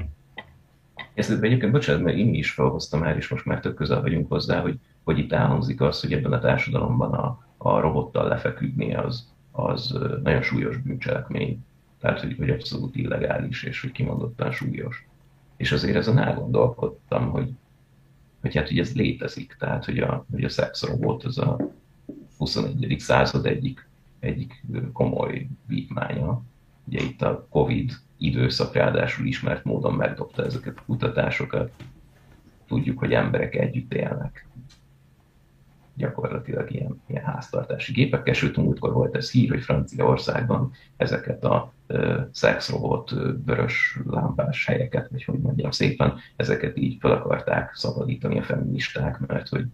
[1.13, 4.61] Ezt egyébként, bocsánat, mert én is felhoztam már, és most már tök közel vagyunk hozzá,
[4.61, 9.97] hogy, hogy itt elhangzik az, hogy ebben a társadalomban a, a robottal lefeküdni az, az
[10.23, 11.65] nagyon súlyos bűncselekmény.
[11.99, 15.07] Tehát, hogy, hogy abszolút illegális, és hogy kimondottan súlyos.
[15.57, 17.49] És azért ezen elgondolkodtam, hogy,
[18.41, 19.55] hogy hát, hogy ez létezik.
[19.59, 21.57] Tehát, hogy a, hogy a szexrobot az a
[22.37, 22.95] 21.
[22.99, 26.41] század egyik, egyik komoly vívmánya.
[26.85, 27.91] Ugye itt a Covid
[28.21, 31.71] időszak ráadásul ismert módon megdobta ezeket a kutatásokat.
[32.67, 34.47] Tudjuk, hogy emberek együtt élnek.
[35.95, 42.15] Gyakorlatilag ilyen, ilyen háztartási gépekkel, sőt, múltkor volt ez hír, hogy Franciaországban ezeket a uh,
[42.31, 48.43] szexrobot, uh, vörös lámpás helyeket, vagy hogy mondjam szépen, ezeket így fel akarták szabadítani a
[48.43, 49.65] feministák, mert hogy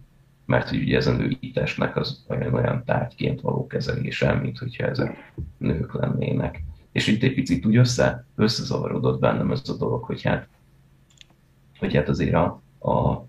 [0.45, 4.87] mert hogy ugye ez a női testnek az olyan, olyan tárgyként való kezelése, mint hogyha
[4.87, 6.63] ezek nők lennének.
[6.97, 10.47] És itt egy picit úgy össze, összezavarodott bennem ez a dolog, hogy hát,
[11.79, 13.25] hogy hát azért a, a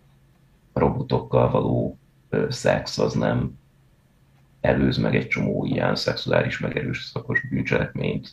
[0.73, 3.59] robotokkal való ö, szex az nem
[4.61, 8.33] előz meg egy csomó ilyen szexuális megerőszakos bűncselekményt,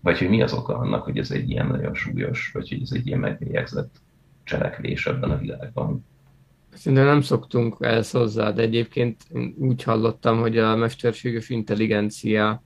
[0.00, 2.92] vagy hogy mi az oka annak, hogy ez egy ilyen nagyon súlyos, vagy hogy ez
[2.92, 4.00] egy ilyen megbélyegzett
[4.44, 6.06] cselekvés ebben a világban.
[6.72, 9.26] Szerintem nem szoktunk ezt hozzá, de egyébként
[9.58, 12.62] úgy hallottam, hogy a mesterséges intelligencia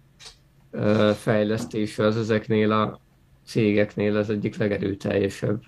[1.14, 3.00] fejlesztése az ezeknél a
[3.44, 5.60] cégeknél az egyik legerőteljesebb.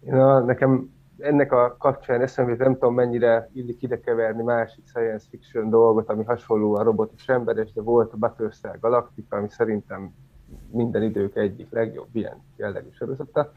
[0.00, 5.70] Na, nekem ennek a kapcsán eszembe, nem tudom mennyire illik ide keverni másik science fiction
[5.70, 10.14] dolgot, ami hasonló a robotos emberes, de volt a Battlestar Galactica, ami szerintem
[10.70, 13.52] minden idők egyik legjobb ilyen jellegű sorozata,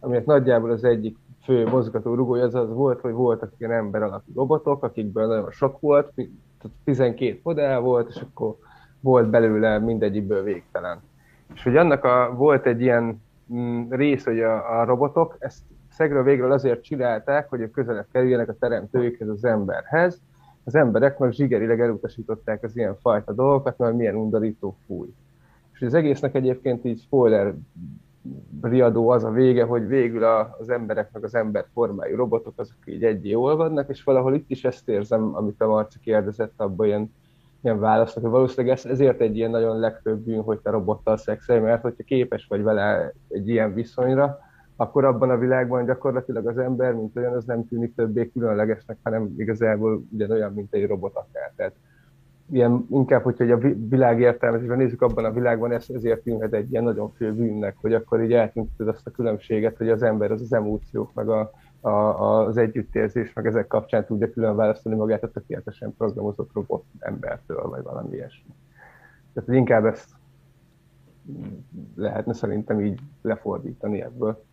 [0.00, 4.32] aminek nagyjából az egyik fő mozgató rugója az az volt, hogy voltak ilyen ember alakú
[4.34, 6.12] robotok, akikből nagyon sok volt,
[6.84, 8.56] 12 modell volt, és akkor
[9.06, 11.00] volt belőle mindegyikből végtelen.
[11.54, 16.22] És hogy annak a, volt egy ilyen mm, rész, hogy a, a robotok ezt szegről
[16.22, 20.20] végről azért csinálták, hogy a közelebb kerüljenek a teremtőjükhez az emberhez,
[20.64, 25.08] az emberek meg zsigerileg elutasították az ilyen fajta dolgokat, mert milyen undorító fúj.
[25.72, 27.54] És az egésznek egyébként így spoiler
[28.62, 32.76] riadó az a vége, hogy végül a, az emberek meg az ember formájú robotok azok
[32.84, 37.10] így egyé olvadnak, és valahol itt is ezt érzem, amit a Marci kérdezett, abban ilyen
[37.66, 41.60] ilyen választok, hogy valószínűleg ez, ezért egy ilyen nagyon legfőbb bűn, hogy te robottal szexelj,
[41.60, 44.38] mert hogyha képes vagy vele egy ilyen viszonyra,
[44.76, 49.34] akkor abban a világban gyakorlatilag az ember, mint olyan, az nem tűnik többé különlegesnek, hanem
[49.36, 51.52] igazából ugyanolyan, mint egy robot akár.
[51.56, 51.72] Tehát
[52.50, 56.84] ilyen, inkább, hogyha a világ értelmezésben nézzük abban a világban, ez, ezért tűnhet egy ilyen
[56.84, 60.52] nagyon fő bűnnek, hogy akkor így eltűnted azt a különbséget, hogy az ember az az
[60.52, 61.50] emóciók, meg a,
[61.86, 67.68] a, az együttérzés, meg ezek kapcsán tudja külön választani magát a tökéletesen programozott robot embertől,
[67.68, 68.50] vagy valami ilyesmi.
[69.32, 70.08] Tehát inkább ezt
[71.96, 74.44] lehetne szerintem így lefordítani ebből.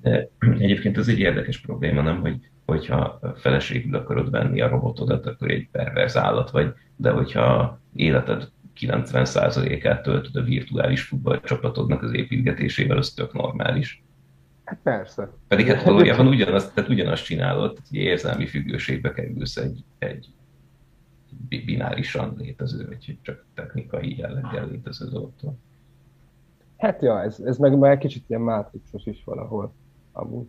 [0.00, 5.50] De egyébként ez egy érdekes probléma, nem, hogy hogyha feleségül akarod venni a robotodat, akkor
[5.50, 13.10] egy perverz állat vagy, de hogyha életed 90%-át töltöd a virtuális futballcsapatodnak az építgetésével, az
[13.10, 14.02] tök normális.
[14.72, 15.30] Hát persze.
[15.48, 20.28] Pedig hát valójában ugyanazt, tehát ugyanazt csinálod, hogy érzelmi függőségbe kerülsz egy, egy
[21.48, 25.58] binárisan létező, vagy csak technikai jelleggel létező dologtól.
[26.76, 29.72] Hát ja, ez, ez meg már kicsit ilyen mátrixos is valahol
[30.12, 30.46] amúgy.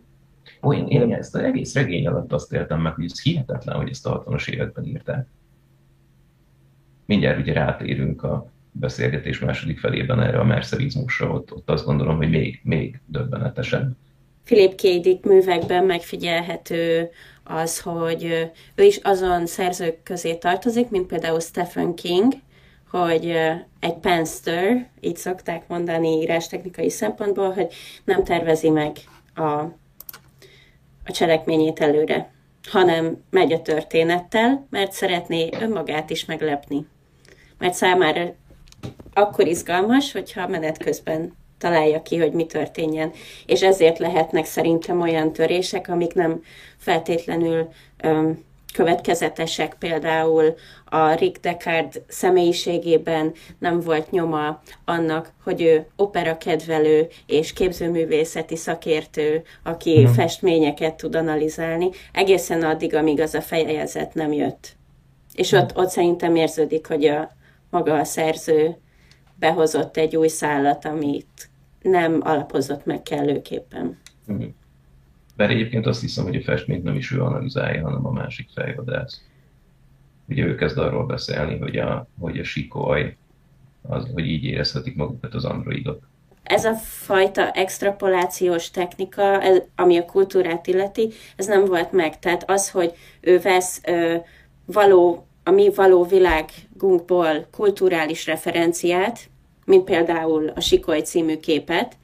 [0.62, 3.88] Ó, én, én ezt az egész regény alatt azt éltem meg, hogy ez hihetetlen, hogy
[3.88, 5.26] ezt a 60-as években írták.
[7.06, 12.30] Mindjárt ugye rátérünk a beszélgetés második felében erre a mercerizmusra, ott, ott azt gondolom, hogy
[12.30, 13.96] még, még döbbenetesebb.
[14.44, 14.80] Philip K.
[14.80, 17.10] Dick művekben megfigyelhető
[17.44, 22.32] az, hogy ő is azon szerzők közé tartozik, mint például Stephen King,
[22.90, 23.30] hogy
[23.80, 28.96] egy penster, így szokták mondani írástechnikai szempontból, hogy nem tervezi meg
[29.34, 29.64] a
[31.04, 32.32] a cselekményét előre,
[32.68, 36.86] hanem megy a történettel, mert szeretné önmagát is meglepni.
[37.58, 38.34] Mert számára
[39.12, 43.12] akkor izgalmas, hogyha menet közben találja ki, hogy mi történjen.
[43.46, 46.42] És ezért lehetnek szerintem olyan törések, amik nem
[46.78, 47.68] feltétlenül
[48.04, 57.52] um, következetesek, például a Rick Deckard személyiségében nem volt nyoma annak, hogy ő operakedvelő és
[57.52, 60.12] képzőművészeti szakértő, aki mm.
[60.12, 64.76] festményeket tud analizálni, egészen addig, amíg az a fejezet nem jött.
[65.32, 65.58] És mm.
[65.58, 67.30] ott, ott szerintem érződik, hogy a
[67.70, 68.76] maga a szerző
[69.44, 71.50] behozott egy új szállat, amit
[71.82, 73.98] nem alapozott meg kellőképpen.
[75.36, 79.22] Bár egyébként azt hiszem, hogy a festményt nem is ő analizálja, hanem a másik fejvadász.
[80.28, 83.16] Ugye ő kezd arról beszélni, hogy a, hogy a sikoly,
[83.82, 86.08] az, hogy így érezhetik magukat az androidok.
[86.42, 89.42] Ez a fajta extrapolációs technika,
[89.76, 92.18] ami a kultúrát illeti, ez nem volt meg.
[92.18, 94.16] Tehát az, hogy ő vesz ö,
[94.64, 99.32] való, a mi való világunkból kulturális referenciát,
[99.64, 101.96] mint például a Sikoly című képet,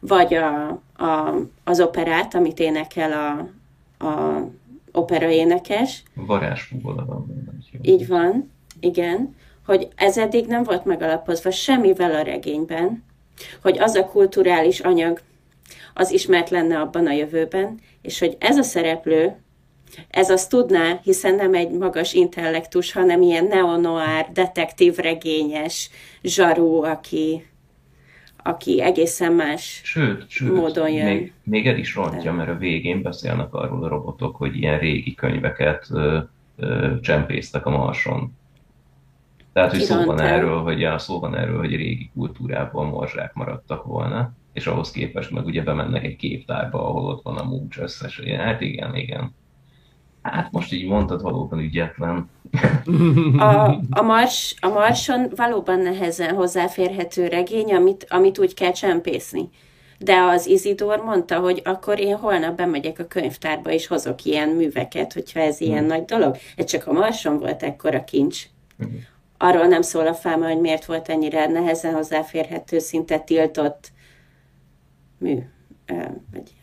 [0.00, 1.34] vagy a, a,
[1.64, 4.44] az operát, amit énekel a, a
[4.92, 6.02] opera énekes.
[6.14, 7.26] Varázsfúvola van.
[7.82, 9.34] Így van, igen.
[9.66, 13.04] Hogy ez eddig nem volt megalapozva semmivel a regényben,
[13.62, 15.20] hogy az a kulturális anyag
[15.94, 19.36] az ismert lenne abban a jövőben, és hogy ez a szereplő,
[20.10, 25.90] ez azt tudná, hiszen nem egy magas intellektus, hanem ilyen neonoár, detektív regényes
[26.22, 27.44] zsarú, aki
[28.46, 31.04] aki egészen más sőt, sőt, módon jön.
[31.04, 35.14] Még, még el is rontja, mert a végén beszélnek arról a robotok, hogy ilyen régi
[35.14, 36.18] könyveket ö,
[36.56, 38.32] ö, csempésztek a Marson.
[39.52, 43.84] Tehát, hogy szó van, erről, hogy a szó van erről, hogy régi kultúrából morzsák maradtak
[43.84, 48.20] volna, és ahhoz képest meg ugye bemennek egy képtárba, ahol ott van a múcs összes.
[48.20, 49.34] Hát igen, igen.
[50.24, 52.28] Hát most így mondtad, valóban ügyetlen.
[53.36, 59.48] A, a, mars, a Marson valóban nehezen hozzáférhető regény, amit, amit úgy kell csempészni.
[59.98, 65.12] De az Izidor mondta, hogy akkor én holnap bemegyek a könyvtárba, és hozok ilyen műveket,
[65.12, 65.86] hogyha ez ilyen hmm.
[65.86, 66.36] nagy dolog.
[66.56, 68.42] Ez csak a Marson volt ekkora kincs.
[68.78, 69.06] Hmm.
[69.38, 73.92] Arról nem szól a fáma, hogy miért volt ennyire nehezen hozzáférhető, szinte tiltott
[75.18, 75.38] mű,
[76.32, 76.54] vagy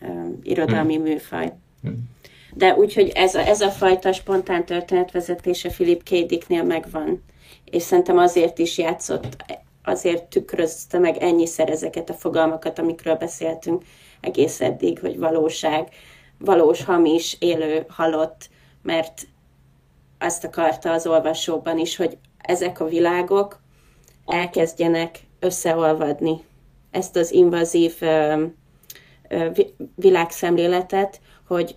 [0.44, 1.04] irodalmi hmm.
[1.04, 1.54] műfaj.
[1.82, 2.10] Hmm.
[2.54, 6.10] De úgyhogy ez a, ez a fajta spontán történetvezetése Philip K.
[6.10, 7.24] Dicknél megvan.
[7.66, 9.36] És szerintem azért is játszott,
[9.84, 13.84] azért tükrözte meg ennyiszer ezeket a fogalmakat, amikről beszéltünk
[14.22, 15.90] egész eddig, hogy valóság,
[16.38, 18.50] valós, hamis, élő, halott,
[18.82, 19.28] mert
[20.20, 23.60] azt akarta az olvasóban is, hogy ezek a világok
[24.26, 26.44] elkezdjenek összeolvadni.
[26.92, 28.02] Ezt az invazív
[29.96, 31.76] világszemléletet, hogy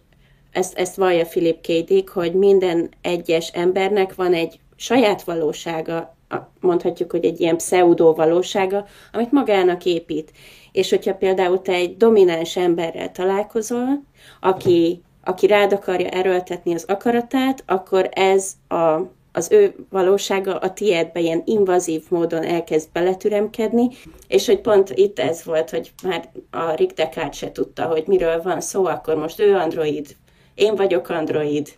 [0.55, 1.67] ezt, ezt vallja Philip K.
[1.67, 6.17] Dick, hogy minden egyes embernek van egy saját valósága,
[6.61, 10.33] mondhatjuk, hogy egy ilyen pseudo valósága, amit magának épít.
[10.73, 14.03] És hogyha például te egy domináns emberrel találkozol,
[14.41, 19.01] aki, aki rád akarja erőltetni az akaratát, akkor ez a
[19.37, 23.89] az ő valósága a tiédbe ilyen invazív módon elkezd beletüremkedni,
[24.29, 28.43] és hogy pont itt ez volt, hogy már a Rick Deckard se tudta, hogy miről
[28.43, 30.17] van szó, akkor most ő android,
[30.55, 31.69] én vagyok android,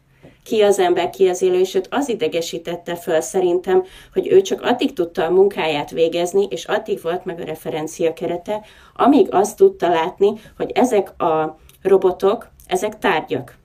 [0.46, 4.62] ki az ember, ki az élő, és őt az idegesítette föl szerintem, hogy ő csak
[4.62, 8.60] addig tudta a munkáját végezni, és addig volt meg a referencia kerete,
[8.94, 13.56] amíg azt tudta látni, hogy ezek a robotok, ezek tárgyak.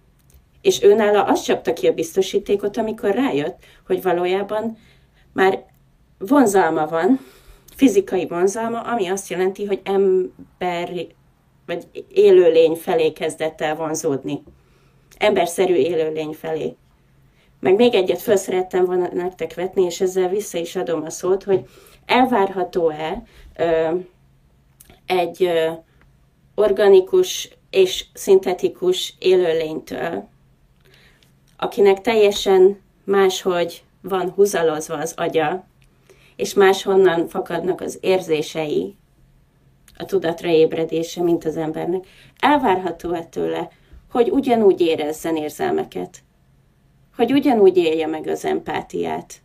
[0.61, 4.77] És őnála azt csapta ki a biztosítékot, amikor rájött, hogy valójában
[5.33, 5.65] már
[6.17, 7.19] vonzalma van,
[7.75, 10.89] fizikai vonzalma, ami azt jelenti, hogy ember
[11.65, 14.43] vagy élőlény felé kezdett el vonzódni
[15.21, 16.75] emberszerű élőlény felé.
[17.59, 21.43] Meg még egyet föl szerettem volna nektek vetni, és ezzel vissza is adom a szót,
[21.43, 21.65] hogy
[22.05, 23.23] elvárható-e
[23.57, 23.95] ö,
[25.05, 25.71] egy ö,
[26.55, 30.27] organikus és szintetikus élőlénytől,
[31.57, 35.65] akinek teljesen máshogy van húzalozva az agya,
[36.35, 38.95] és máshonnan fakadnak az érzései,
[39.97, 42.07] a tudatra ébredése, mint az embernek.
[42.39, 43.69] Elvárható-e tőle,
[44.11, 46.19] hogy ugyanúgy érezzen érzelmeket,
[47.15, 49.41] hogy ugyanúgy élje meg az empátiát.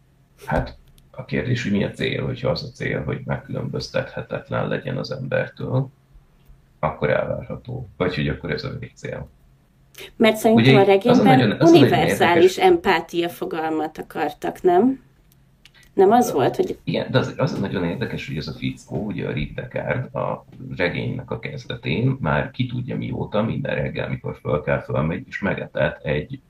[0.47, 0.77] Hát
[1.11, 5.89] a kérdés, hogy mi a cél, hogyha az a cél, hogy megkülönböztethetetlen legyen az embertől,
[6.79, 7.89] akkor elvárható.
[7.97, 9.29] Vagy hogy akkor ez a cél.
[10.17, 15.05] Mert szerintem Ugye, a regényben nagyon, univerzális empátia fogalmat akartak, nem?
[15.97, 16.79] Nem az volt, hogy...
[16.85, 20.45] Igen, de az, az nagyon érdekes, hogy ez a fickó, ugye a Rick Deckard a
[20.77, 26.05] regénynek a kezdetén már ki tudja mióta, minden reggel, amikor föl kell, fölmegy, és megetett
[26.05, 26.41] egy,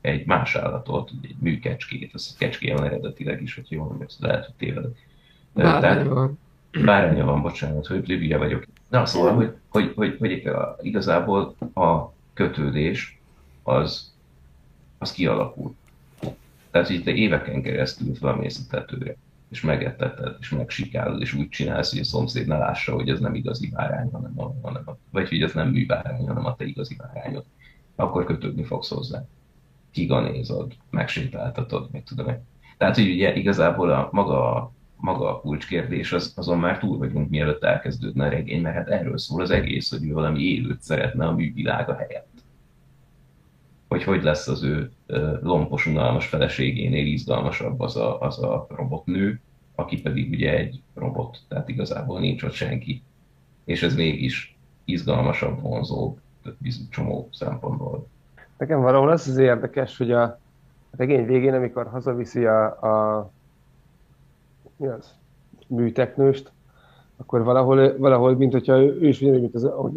[0.00, 4.54] egy más állatot, egy műkecskét, az kecské van eredetileg is, hogy jól mondjuk, lehet, hogy
[4.54, 5.06] tévedek.
[5.52, 6.38] Báránya van.
[6.84, 8.66] Báránya van, bocsánat, hogy hülye vagyok.
[8.88, 13.20] Na, szóval, hogy, hogy, hogy, hogy igazából a kötődés
[13.62, 14.12] az,
[14.98, 15.74] az kialakult
[16.74, 19.16] tehát, hogy te éveken keresztül felmész a tetőre,
[19.50, 23.34] és megetteted, és megsikálod, és úgy csinálsz, hogy a szomszéd ne lássa, hogy ez nem
[23.34, 26.96] igazi bárány, hanem a, hanem a, vagy hogy ez nem műbárány, hanem a te igazi
[26.96, 27.44] bárányod.
[27.96, 29.24] Akkor kötődni fogsz hozzá.
[29.90, 32.42] Kiganézod, megsétáltatod, meg tudom én.
[32.76, 37.64] Tehát, hogy ugye igazából a maga, maga a kulcskérdés, az, azon már túl vagyunk, mielőtt
[37.64, 41.34] elkezdődne a regény, mert hát erről szól az egész, hogy ő valami élőt szeretne a
[41.34, 42.34] művilága helyett
[43.88, 44.90] hogy hogy lesz az ő
[45.42, 49.40] lompos, unalmas feleségénél izgalmasabb az a, az a robotnő,
[49.74, 53.02] aki pedig ugye egy robot, tehát igazából nincs ott senki.
[53.64, 56.18] És ez mégis izgalmasabb, vonzóbb,
[56.90, 58.06] csomó szempontból.
[58.58, 60.38] Nekem valahol az az érdekes, hogy a
[60.90, 63.30] regény végén, amikor hazaviszi a, a
[64.76, 65.14] mi az,
[65.66, 66.52] műteknőst,
[67.16, 69.92] akkor valahol, valahol mint hogyha ő, ő is ugyanúgy, mint az, ahogy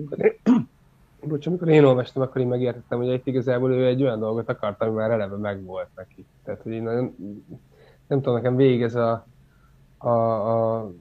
[1.27, 4.81] Bocs, amikor én olvastam, akkor én megértettem, hogy itt igazából ő egy olyan dolgot akart,
[4.81, 6.25] ami már eleve megvolt neki.
[6.43, 7.15] Tehát, hogy én nagyon,
[8.07, 9.27] nem tudom, nekem végig ez a,
[9.97, 10.91] a, a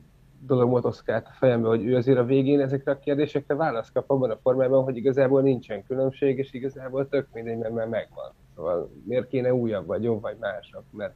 [0.40, 4.30] dolog motoszkált a fejembe, hogy ő azért a végén ezekre a kérdésekre választ kap abban
[4.30, 8.32] a formában, hogy igazából nincsen különbség, és igazából tök mindegy, mert már megvan.
[8.54, 10.84] Szóval miért kéne újabb, vagy jobb, vagy másabb?
[10.90, 11.14] Mert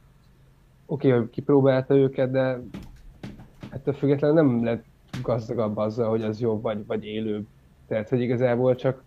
[0.85, 2.61] oké, okay, hogy kipróbálta őket, de
[3.69, 4.83] ettől függetlenül nem lett
[5.21, 7.45] gazdagabb azzal, hogy az jobb, vagy, vagy élőbb
[7.91, 9.03] tehát, hogy igazából csak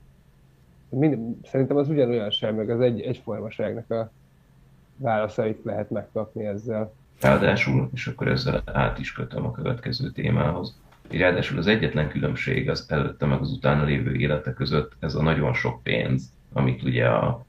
[0.88, 4.11] mind, szerintem az ugyanolyan sem, meg az egy, egyformaságnak a
[4.97, 6.92] válaszait lehet megkapni ezzel.
[7.20, 10.79] Ráadásul, és akkor ezzel át is kötöm a következő témához,
[11.11, 15.55] ráadásul az egyetlen különbség az előtte meg az utána lévő élete között ez a nagyon
[15.55, 17.44] sok pénz, amit ugye a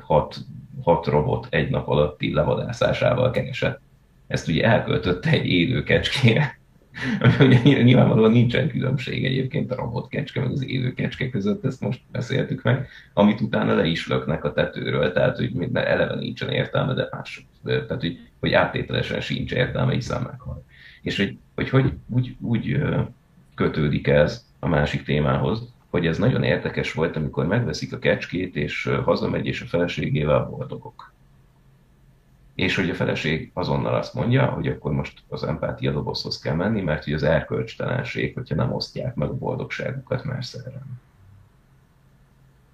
[0.00, 0.36] hat,
[0.82, 3.80] hat robot egy nap alatti levadászásával keresett.
[4.26, 6.59] Ezt ugye elköltötte egy élő kecskére,
[7.84, 12.62] nyilvánvalóan nincsen különbség egyébként a robot kecske meg az élő kecske között, ezt most beszéltük
[12.62, 17.46] meg, amit utána le is löknek a tetőről, tehát hogy eleve nincsen értelme, de más,
[17.64, 20.64] tehát hogy, hogy áttételesen sincs értelme, hiszen meghal.
[21.02, 22.82] És hogy, hogy, hogy úgy, úgy
[23.54, 28.90] kötődik ez a másik témához, hogy ez nagyon érdekes volt, amikor megveszik a kecskét, és
[29.04, 31.12] hazamegy, és a feleségével boldogok
[32.60, 36.80] és hogy a feleség azonnal azt mondja, hogy akkor most az empátia dobozhoz kell menni,
[36.80, 41.00] mert hogy az erkölcstelenség, hogyha nem osztják meg a boldogságukat más szerelem.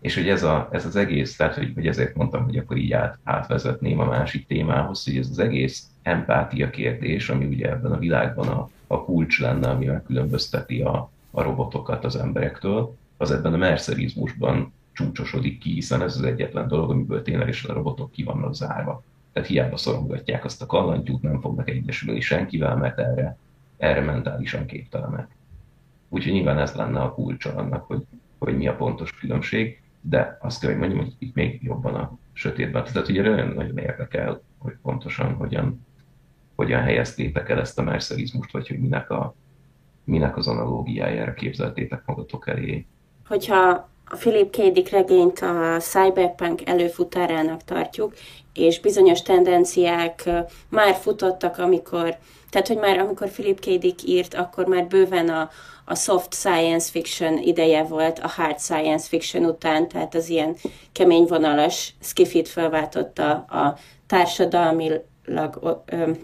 [0.01, 2.93] És hogy ez, a, ez az egész, tehát hogy, hogy ezért mondtam, hogy akkor így
[2.93, 7.99] át, átvezetném a másik témához, hogy ez az egész empátia kérdés, ami ugye ebben a
[7.99, 13.57] világban a, a kulcs lenne, ami megkülönbözteti a, a robotokat az emberektől, az ebben a
[13.57, 19.03] mercerizmusban csúcsosodik ki, hiszen ez az egyetlen dolog, amiből ténylegesen a robotok ki vannak zárva.
[19.37, 23.37] Tehát hiába szorongatják azt a kallantyút, nem fognak egyesülni senkivel, mert erre,
[23.76, 25.37] erre mentálisan képtelenek.
[26.09, 28.03] Úgyhogy nyilván ez lenne a kulcsa annak, hogy,
[28.39, 32.18] hogy mi a pontos különbség, de azt kell, hogy mondjam, hogy itt még jobban a
[32.32, 32.84] sötétben.
[32.84, 35.87] Tehát ugye nagyon nagyon érdekel, hogy pontosan hogyan,
[36.55, 39.34] hogyan helyeztétek el ezt a mercerizmust, vagy hogy minek, a,
[40.05, 42.87] minek az analógiájára képzeltétek magatok elé.
[43.26, 44.57] Hogyha a Philip K.
[44.57, 48.14] Dick regényt a cyberpunk előfutárának tartjuk,
[48.54, 50.30] és bizonyos tendenciák
[50.68, 52.16] már futottak, amikor,
[52.50, 53.64] tehát hogy már amikor Philip K.
[53.64, 55.50] Dick írt, akkor már bőven a,
[55.84, 60.57] a soft science fiction ideje volt a hard science fiction után, tehát az ilyen
[60.92, 63.76] kemény vonalas skifit felváltotta a
[64.07, 65.04] társadalmilag,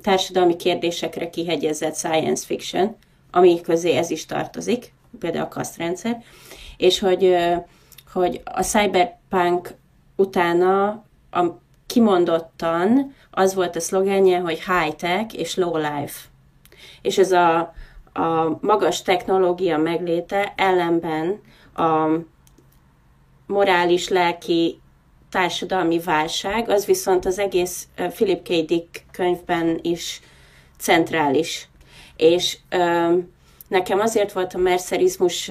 [0.02, 2.96] társadalmi kérdésekre kihegyezett science fiction,
[3.30, 6.22] ami közé ez is tartozik, például a kasztrendszer,
[6.82, 7.36] és hogy,
[8.12, 9.74] hogy a cyberpunk
[10.16, 10.88] utána
[11.30, 11.44] a,
[11.86, 16.20] kimondottan az volt a szlogenje, hogy high-tech és low-life.
[17.02, 17.58] És ez a,
[18.12, 21.40] a magas technológia megléte ellenben
[21.74, 22.08] a
[23.46, 24.80] morális, lelki,
[25.30, 28.48] társadalmi válság, az viszont az egész Philip K.
[28.48, 30.20] Dick könyvben is
[30.78, 31.68] centrális.
[32.16, 33.12] És ö,
[33.68, 35.50] nekem azért volt a mercerizmus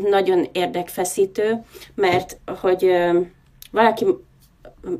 [0.00, 1.64] nagyon érdekfeszítő,
[1.94, 2.92] mert hogy
[3.70, 4.06] valaki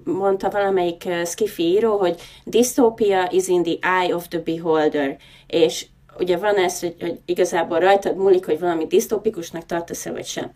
[0.05, 5.17] mondta valamelyik skifi író, hogy dystopia is in the eye of the beholder,
[5.47, 5.87] és
[6.19, 10.53] ugye van ez, hogy, hogy igazából rajtad múlik, hogy valami disztópikusnak tartasz-e vagy sem.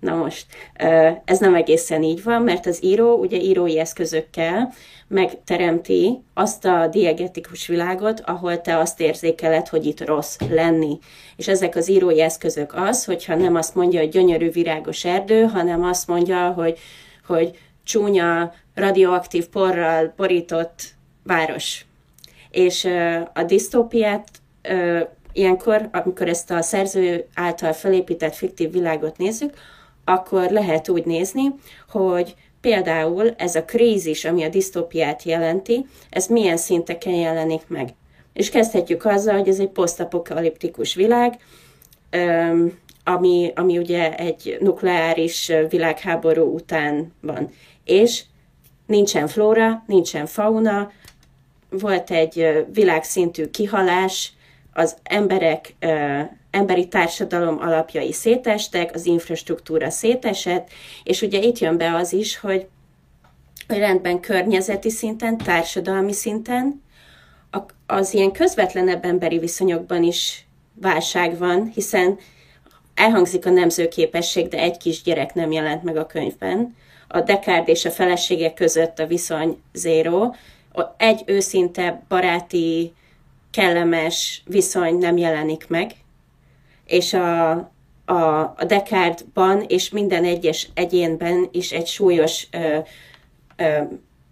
[0.00, 0.46] Na most,
[1.24, 4.72] ez nem egészen így van, mert az író ugye írói eszközökkel
[5.08, 10.98] megteremti azt a diegetikus világot, ahol te azt érzékeled, hogy itt rossz lenni.
[11.36, 15.84] És ezek az írói eszközök az, hogyha nem azt mondja, hogy gyönyörű virágos erdő, hanem
[15.84, 16.78] azt mondja, hogy,
[17.26, 20.82] hogy csúnya, radioaktív porral borított
[21.22, 21.84] város.
[22.50, 22.84] És
[23.34, 24.28] a disztópiát
[25.32, 29.54] ilyenkor, amikor ezt a szerző által felépített fiktív világot nézzük,
[30.08, 31.54] akkor lehet úgy nézni,
[31.90, 37.94] hogy például ez a krízis, ami a disztópiát jelenti, ez milyen szinteken jelenik meg.
[38.32, 41.38] És kezdhetjük azzal, hogy ez egy posztapokaliptikus világ,
[43.04, 47.50] ami, ami ugye egy nukleáris világháború után van.
[47.84, 48.22] És
[48.86, 50.90] nincsen flóra, nincsen fauna,
[51.70, 54.32] volt egy világszintű kihalás,
[54.72, 55.74] az emberek,
[56.56, 60.68] emberi társadalom alapjai szétestek, az infrastruktúra szétesett,
[61.04, 62.66] és ugye itt jön be az is, hogy
[63.66, 66.82] rendben környezeti szinten, társadalmi szinten,
[67.86, 72.18] az ilyen közvetlenebb emberi viszonyokban is válság van, hiszen
[72.94, 76.76] elhangzik a nemzőképesség, de egy kis gyerek nem jelent meg a könyvben.
[77.08, 80.30] A Descartes és a felesége között a viszony zéro.
[80.96, 82.92] Egy őszinte baráti
[83.50, 85.90] kellemes viszony nem jelenik meg,
[86.86, 87.50] és a,
[88.04, 88.14] a,
[88.56, 92.78] a Descartes-ban és minden egyes egyénben is egy súlyos ö,
[93.56, 93.82] ö,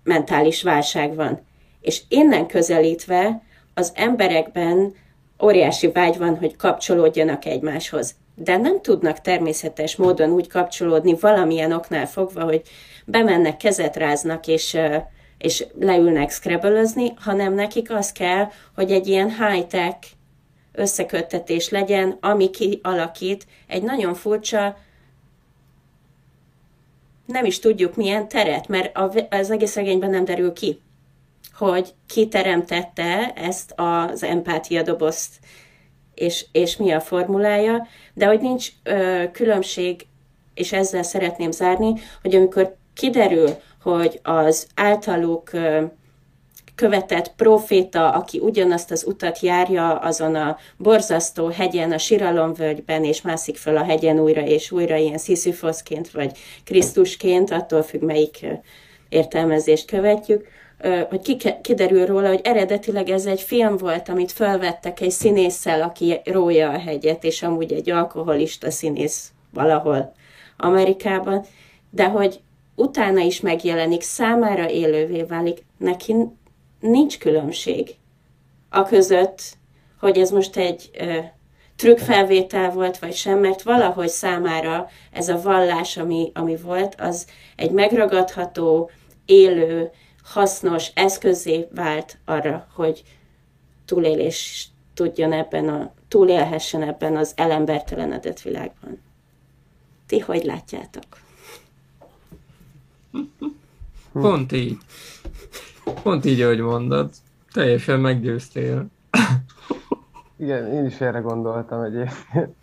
[0.05, 1.41] mentális válság van.
[1.81, 3.43] És innen közelítve
[3.75, 4.95] az emberekben
[5.43, 8.15] óriási vágy van, hogy kapcsolódjanak egymáshoz.
[8.35, 12.63] De nem tudnak természetes módon úgy kapcsolódni valamilyen oknál fogva, hogy
[13.05, 14.79] bemennek, kezet ráznak, és
[15.39, 16.85] és leülnek scrabble
[17.17, 19.99] hanem nekik az kell, hogy egy ilyen high-tech
[20.75, 24.77] összeköttetés legyen, ami kialakít egy nagyon furcsa,
[27.27, 28.99] nem is tudjuk milyen teret, mert
[29.31, 30.81] az egész regényben nem derül ki,
[31.55, 35.39] hogy ki teremtette ezt az empátia dobozt,
[36.14, 40.07] és, és mi a formulája, de hogy nincs ö, különbség,
[40.55, 43.51] és ezzel szeretném zárni, hogy amikor kiderül,
[43.83, 45.51] hogy az általuk
[46.75, 53.57] követett proféta, aki ugyanazt az utat járja azon a borzasztó hegyen, a siralomvölgyben, és mászik
[53.57, 58.47] föl a hegyen újra és újra, ilyen Sisyphosként vagy Krisztusként, attól függ, melyik
[59.09, 60.47] értelmezést követjük,
[61.09, 66.70] hogy kiderül róla, hogy eredetileg ez egy film volt, amit felvettek egy színésszel, aki rója
[66.70, 70.12] a hegyet, és amúgy egy alkoholista színész valahol
[70.57, 71.45] Amerikában,
[71.91, 72.41] de hogy
[72.75, 76.14] utána is megjelenik, számára élővé válik, neki
[76.91, 77.95] nincs különbség
[78.68, 79.57] a között,
[80.01, 81.18] hogy ez most egy ö,
[81.76, 87.26] trükkfelvétel volt, vagy sem, mert valahogy számára ez a vallás, ami, ami volt, az
[87.57, 88.91] egy megragadható,
[89.24, 89.91] élő,
[90.24, 93.03] hasznos eszközé vált arra, hogy
[93.85, 99.03] túlélés tudjon ebben a, túlélhessen ebben az elembertelenedett világban.
[100.07, 101.05] Ti hogy látjátok?
[104.12, 104.76] Pont így.
[106.03, 107.11] Pont így, ahogy mondod.
[107.53, 108.87] Teljesen meggyőztél.
[110.37, 112.55] Igen, én is erre gondoltam egyébként.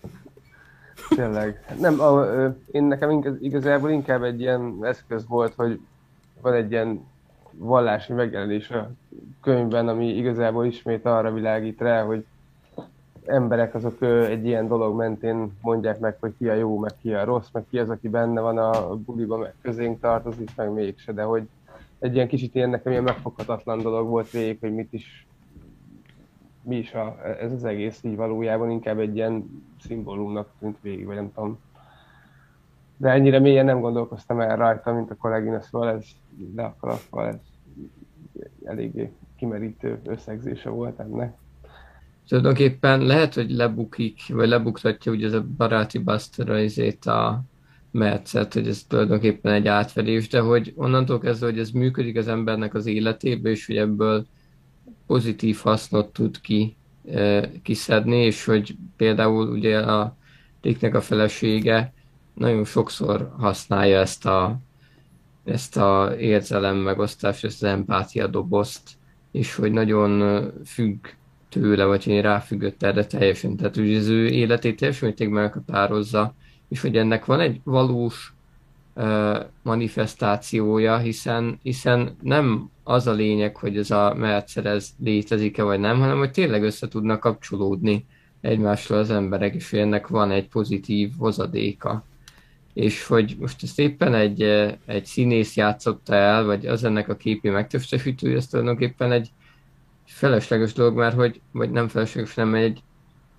[1.15, 1.75] Tényleg.
[1.79, 2.25] Nem, a,
[2.71, 5.79] én nekem igazából inkább egy ilyen eszköz volt, hogy
[6.41, 7.05] van egy ilyen
[7.51, 8.91] vallási megjelenés a
[9.41, 12.25] könyvben, ami igazából ismét arra világít rá, hogy
[13.25, 17.23] emberek azok egy ilyen dolog mentén mondják meg, hogy ki a jó, meg ki a
[17.23, 21.23] rossz, meg ki az, aki benne van a buliban, meg közénk tartozik, meg mégse, de
[21.23, 21.47] hogy
[22.01, 25.27] egy ilyen kicsit ilyen nekem ilyen megfoghatatlan dolog volt végig, hogy mit is
[26.63, 31.15] mi is a, ez az egész így valójában inkább egy ilyen szimbólumnak tűnt végig, vagy
[31.15, 31.59] nem tudom.
[32.97, 36.05] De ennyire mélyen nem gondolkoztam el rajta, mint a kollégina, szóval ez
[36.55, 37.39] le akaratval, ez
[38.63, 41.37] eléggé kimerítő összegzése volt ennek.
[42.27, 46.49] Tulajdonképpen lehet, hogy lebukik, vagy lebuktatja ugye ez a baráti Buster
[47.05, 47.41] a
[47.91, 52.73] metszet, hogy ez tulajdonképpen egy átfedés, de hogy onnantól kezdve, hogy ez működik az embernek
[52.73, 54.25] az életébe, és hogy ebből
[55.07, 56.75] pozitív hasznot tud ki,
[57.63, 60.15] kiszedni, és hogy például ugye a
[60.61, 61.93] Ricknek a felesége
[62.33, 64.59] nagyon sokszor használja ezt a,
[65.43, 68.89] ezt a érzelem megosztást, ezt az empátia dobozt,
[69.31, 71.07] és hogy nagyon függ
[71.49, 73.57] tőle, vagy én ráfüggött erre teljesen.
[73.57, 76.35] Tehát hogy az ő életét teljes mértékben meghatározza,
[76.71, 78.33] és hogy ennek van egy valós
[79.61, 85.99] manifestációja, hiszen, hiszen nem az a lényeg, hogy ez a Mercer ez létezik-e vagy nem,
[85.99, 88.05] hanem hogy tényleg össze tudnak kapcsolódni
[88.41, 92.05] egymásról az emberek, és hogy ennek van egy pozitív hozadéka.
[92.73, 94.41] És hogy most ezt éppen egy,
[94.85, 99.29] egy színész játszotta el, vagy az ennek a képi megtestesítője, ez tulajdonképpen egy
[100.05, 102.83] felesleges dolog már, hogy, vagy nem felesleges, nem egy,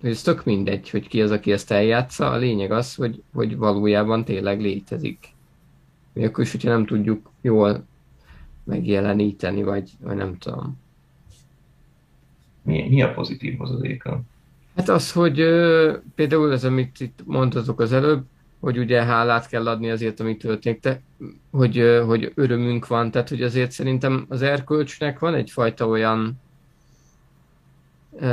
[0.09, 4.25] ez tök mindegy, hogy ki az, aki ezt eljátsza, a lényeg az, hogy, hogy valójában
[4.25, 5.33] tényleg létezik.
[6.13, 7.85] Mi akkor is, hogyha nem tudjuk jól
[8.63, 10.81] megjeleníteni, vagy, vagy nem tudom.
[12.61, 14.21] Mi, mi a pozitív hozadéka?
[14.75, 18.23] Hát az, hogy ö, például ez, amit itt mondtatok az előbb,
[18.59, 21.01] hogy ugye hálát kell adni azért, ami történik, de
[21.51, 26.41] hogy, ö, hogy örömünk van, tehát hogy azért szerintem az erkölcsnek van egyfajta olyan
[28.19, 28.27] ö,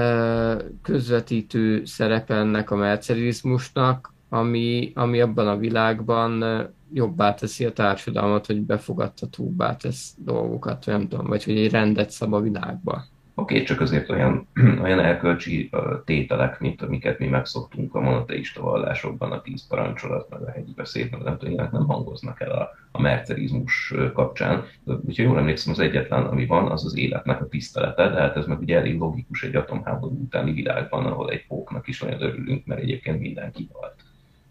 [0.82, 6.44] közvetítő szerepe ennek a mercerizmusnak, ami, ami abban a világban
[6.92, 12.32] jobbá teszi a társadalmat, hogy befogadtatóbbá tesz dolgokat, nem tudom, vagy hogy egy rendet szab
[12.32, 13.04] a világba.
[13.34, 14.46] Oké, okay, csak azért olyan,
[14.82, 15.70] olyan erkölcsi
[16.04, 21.10] tételek, mint amiket mi megszoktunk a monoteista vallásokban, a tíz parancsolat, meg a hegyi beszéd,
[21.10, 24.64] meg nem tudom, nem hangoznak el a, a mercerizmus kapcsán.
[24.84, 28.46] Úgyhogy jól emlékszem, az egyetlen, ami van, az az életnek a tisztelete, de hát ez
[28.46, 32.80] meg ugye elég logikus egy atomháború utáni világban, ahol egy póknak is olyan örülünk, mert
[32.80, 33.94] egyébként mindenki halt.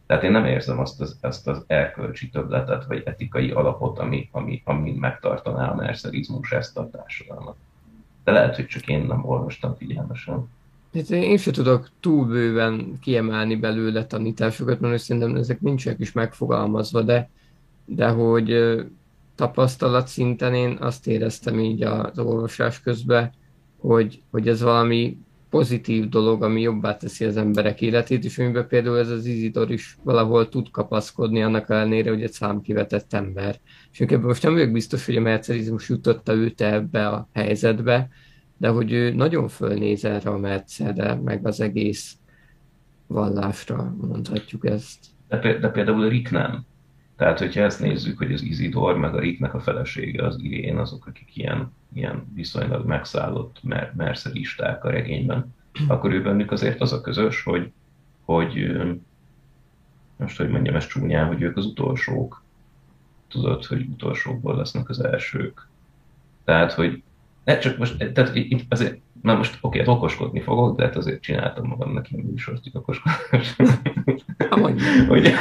[0.06, 4.62] Tehát én nem érzem azt az, azt az erkölcsi többletet, vagy etikai alapot, ami, ami,
[4.66, 7.56] ami megtartaná a mercerizmus ezt a társadalmat.
[8.30, 10.50] De lehet, hogy csak én nem olvastam figyelmesen.
[10.94, 17.02] Hát én sem tudok túl bőven kiemelni belőle tanításokat, mert szerintem ezek nincsenek is megfogalmazva,
[17.02, 17.30] de,
[17.86, 18.76] de hogy
[19.36, 23.32] tapasztalat szinten én azt éreztem így az olvasás közben,
[23.80, 25.18] hogy, hogy ez valami
[25.50, 29.98] pozitív dolog, ami jobbá teszi az emberek életét, és amiben például ez az Izidor is
[30.04, 33.60] valahol tud kapaszkodni annak ellenére, hogy egy számkivetett ember.
[33.92, 38.10] És ebben most nem vagyok biztos, hogy a mercerizmus jutotta őt ebbe a helyzetbe,
[38.58, 42.16] de hogy ő nagyon fölnéz erre a mercedre, meg az egész
[43.08, 45.06] vallásra, mondhatjuk ezt.
[45.28, 46.66] De, de például Rick nem.
[47.20, 51.06] Tehát, hogyha ezt nézzük, hogy az Izidor, meg a Ricknek a felesége, az Irén, azok,
[51.06, 55.56] akik ilyen, ilyen viszonylag megszállott mer- merceristák a regényben,
[55.88, 57.72] akkor ő bennük azért az a közös, hogy,
[58.26, 58.72] hogy
[60.16, 62.44] most, hogy mondjam ezt csúnyán, hogy ők az utolsók.
[63.28, 65.68] Tudod, hogy utolsókból lesznek az elsők.
[66.44, 67.04] Tehát, hogy
[67.44, 71.22] ne csak most, tehát itt azért, na most oké, hát okoskodni fogok, de hát azért
[71.22, 73.56] csináltam magamnak ilyen műsort, hogy okoskodás.
[75.08, 75.34] hogy,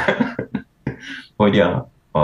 [1.39, 2.19] hogy a, a,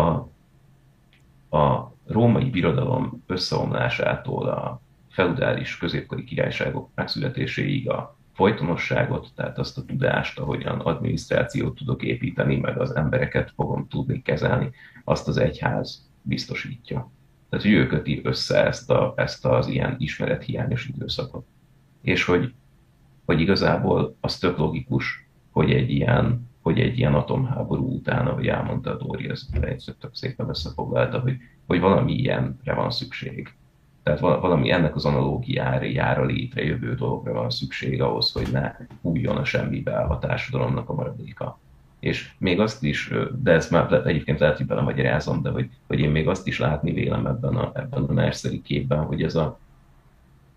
[1.57, 10.39] a római birodalom összeomlásától a feudális középkori királyságok megszületéséig a folytonosságot, tehát azt a tudást,
[10.39, 14.72] ahogyan adminisztrációt tudok építeni, meg az embereket fogom tudni kezelni,
[15.03, 17.11] azt az egyház biztosítja.
[17.49, 21.45] Tehát, hogy ő köti össze ezt, a, ezt az ilyen ismerethiányos időszakot.
[22.01, 22.53] És hogy,
[23.26, 28.91] hogy igazából az tök logikus, hogy egy ilyen hogy egy ilyen atomháború után, ahogy elmondta
[28.91, 29.47] a Dóri, ez
[29.99, 31.38] tök szépen összefoglalta, hogy,
[31.68, 33.53] hogy valami ilyenre van szükség.
[34.03, 39.97] Tehát valami ennek az analógiára létrejövő dologra van szükség ahhoz, hogy ne hújjon a semmibe
[39.97, 41.59] a társadalomnak a maradéka.
[41.99, 46.11] És még azt is, de ezt már egyébként lehet, hogy belemagyarázom, de hogy, hogy én
[46.11, 49.59] még azt is látni vélem ebben a, ebben a merszeri képben, hogy ez a,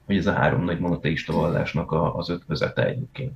[0.04, 3.32] hogy ez a három nagy monoteista vallásnak a, az ötvözete egyébként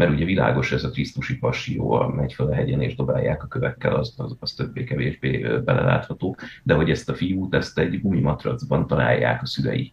[0.00, 3.94] mert ugye világos ez a Krisztusi passió, megy fel a hegyen és dobálják a kövekkel,
[3.94, 9.46] az, az, az többé-kevésbé belelátható, de hogy ezt a fiút, ezt egy gumimatracban találják a
[9.46, 9.92] szülei,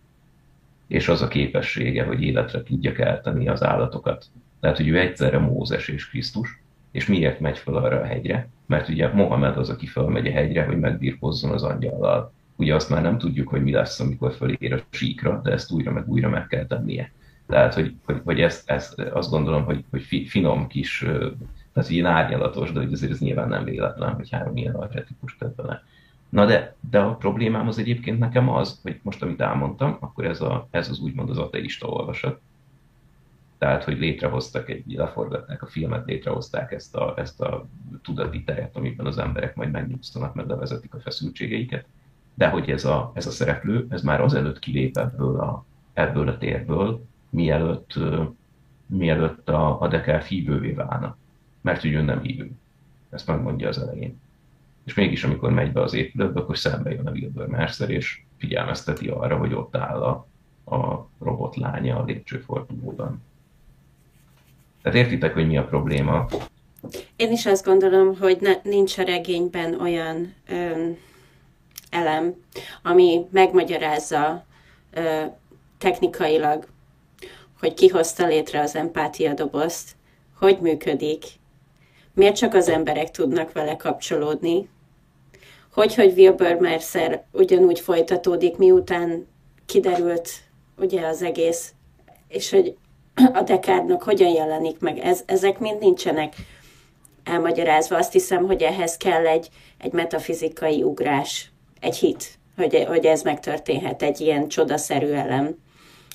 [0.87, 4.25] és az a képessége, hogy életre tudja kelteni az állatokat.
[4.59, 8.49] Tehát, hogy ő egyszerre Mózes és Krisztus, és miért megy fel arra a hegyre?
[8.65, 12.33] Mert ugye Mohamed az, aki fölmegy a hegyre, hogy megbírkozzon az angyallal.
[12.55, 15.91] Ugye azt már nem tudjuk, hogy mi lesz, amikor fölér a síkra, de ezt újra
[15.91, 17.11] meg újra meg kell tennie.
[17.47, 21.05] Tehát, hogy, hogy, hogy ezt, ezt, azt gondolom, hogy, hogy finom kis,
[21.73, 25.83] tehát ilyen árnyalatos, de azért ez nyilván nem véletlen, hogy három ilyen archetikus tett bele.
[26.29, 30.41] Na de, de a problémám az egyébként nekem az, hogy most amit elmondtam, akkor ez,
[30.41, 32.39] a, ez az úgymond az ateista olvasat.
[33.57, 37.65] Tehát, hogy létrehoztak egy, leforgatták a filmet, létrehozták ezt a, ezt a
[38.03, 41.85] tudati teret, amiben az emberek majd megnyugszanak, meg levezetik a feszültségeiket.
[42.33, 46.37] De hogy ez a, ez a szereplő, ez már azelőtt kilép ebből a, ebből a
[46.37, 47.93] térből, mielőtt,
[48.85, 51.17] mielőtt a, a Dekel hívővé válna.
[51.61, 52.51] Mert ugye ő nem hívő.
[53.09, 54.19] Ezt megmondja az elején.
[54.83, 59.07] És mégis, amikor megy be az épületbe, akkor szembe jön a Wilbur Mercer, és figyelmezteti
[59.07, 60.27] arra, hogy ott áll a,
[60.75, 63.21] a robotlánya a lépcsőfordulóban.
[64.81, 66.27] Tehát értitek, hogy mi a probléma?
[67.15, 70.89] Én is azt gondolom, hogy ne, nincs a regényben olyan ö,
[71.89, 72.33] elem,
[72.83, 74.45] ami megmagyarázza
[74.93, 75.21] ö,
[75.77, 76.67] technikailag,
[77.59, 79.95] hogy ki hozta létre az empátia dobozt,
[80.39, 81.23] hogy működik,
[82.13, 84.69] miért csak az emberek tudnak vele kapcsolódni,
[85.73, 89.27] hogy, hogy Wilbur Mercer ugyanúgy folytatódik, miután
[89.65, 90.29] kiderült
[90.77, 91.73] ugye az egész,
[92.27, 92.75] és hogy
[93.33, 94.97] a Dekárnak hogyan jelenik meg.
[94.97, 96.35] Ez, ezek mind nincsenek
[97.23, 97.97] elmagyarázva.
[97.97, 104.01] Azt hiszem, hogy ehhez kell egy, egy metafizikai ugrás, egy hit, hogy, hogy ez megtörténhet,
[104.01, 105.57] egy ilyen csodaszerű elem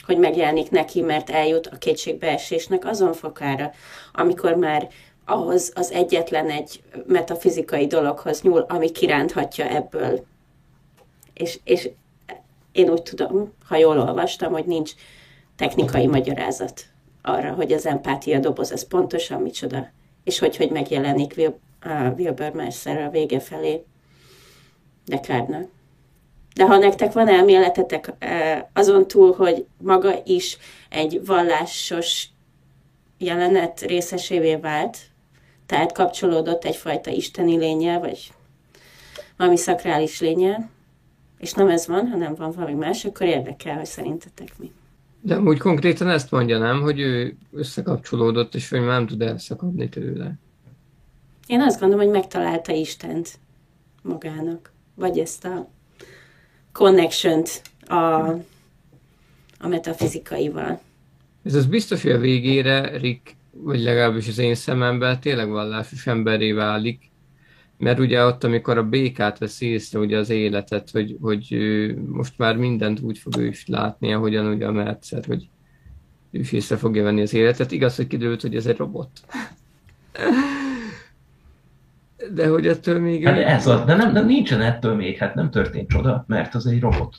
[0.06, 3.72] hogy megjelenik neki, mert eljut a kétségbeesésnek azon fokára,
[4.12, 4.88] amikor már
[5.24, 10.24] ahhoz az egyetlen egy metafizikai dologhoz nyúl, ami kiránthatja ebből.
[11.34, 11.90] És, és
[12.72, 14.92] én úgy tudom, ha jól olvastam, hogy nincs
[15.56, 16.84] technikai magyarázat
[17.22, 19.90] arra, hogy az empátia doboz, ez pontosan micsoda,
[20.24, 23.84] és hogy, hogy megjelenik Wil, uh, Wilbur Mercer a vége felé
[25.06, 25.68] Descartes-nak.
[26.54, 28.12] De ha nektek van elméletetek
[28.72, 32.28] azon túl, hogy maga is egy vallásos
[33.18, 34.98] jelenet részesévé vált,
[35.66, 38.32] tehát kapcsolódott egyfajta isteni lényel, vagy
[39.36, 40.70] valami szakrális lényel,
[41.38, 44.72] és nem ez van, hanem van valami más, akkor érdekel, hogy szerintetek mi.
[45.20, 50.34] De úgy konkrétan ezt mondja, nem, hogy ő összekapcsolódott, és hogy nem tud elszakadni tőle.
[51.46, 53.38] Én azt gondolom, hogy megtalálta Istent
[54.02, 55.68] magának, vagy ezt a
[56.72, 57.42] connection
[57.86, 57.94] a,
[59.58, 60.80] a metafizikaival.
[61.44, 66.52] Ez az biztos, hogy a végére Rick, vagy legalábbis az én szememben tényleg vallásos emberé
[66.52, 67.10] válik,
[67.78, 71.56] mert ugye ott, amikor a békát veszi észre ugye az életet, hogy, hogy
[72.06, 75.48] most már mindent úgy fog ő is látni, ahogyan ugye a Mercer, hogy
[76.30, 77.72] ő is észre fogja venni az életet.
[77.72, 79.10] Igaz, hogy kiderült, hogy ez egy robot.
[82.34, 83.26] De hogy ettől még...
[83.26, 86.66] Hát ez az, de nem, nem, nincsen ettől még, hát nem történt csoda, mert az
[86.66, 87.16] egy robot.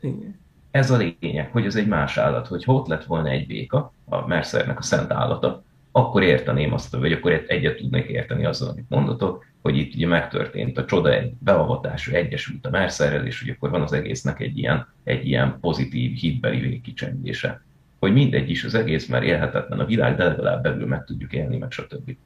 [0.00, 0.40] Igen.
[0.70, 3.92] Ez a lényeg, hogy ez egy más állat, hogy ha ott lett volna egy béka,
[4.04, 5.62] a Mercernek a szent állata,
[5.92, 10.78] akkor érteném azt, vagy akkor egyet tudnék érteni azzal, amit mondatok, hogy itt ugye megtörtént
[10.78, 14.86] a csoda, egy beavatású egyesült a Mercerrel, és hogy akkor van az egésznek egy ilyen,
[15.04, 17.62] egy ilyen pozitív hitbeli végkicsengése.
[17.98, 21.56] Hogy mindegy is az egész, mert élhetetlen a világ, de legalább belül meg tudjuk élni,
[21.56, 22.16] meg stb.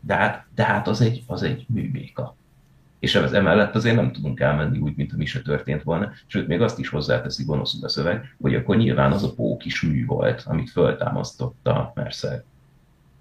[0.00, 2.36] De hát, de hát az, egy, az egy művéka.
[2.98, 6.12] És ez emellett azért nem tudunk elmenni úgy, mint mi se történt volna.
[6.26, 9.82] Sőt, még azt is hozzáteszi gonoszul a szöveg, hogy akkor nyilván az a pók is
[9.82, 12.42] mű volt, amit föltámasztotta Mercer.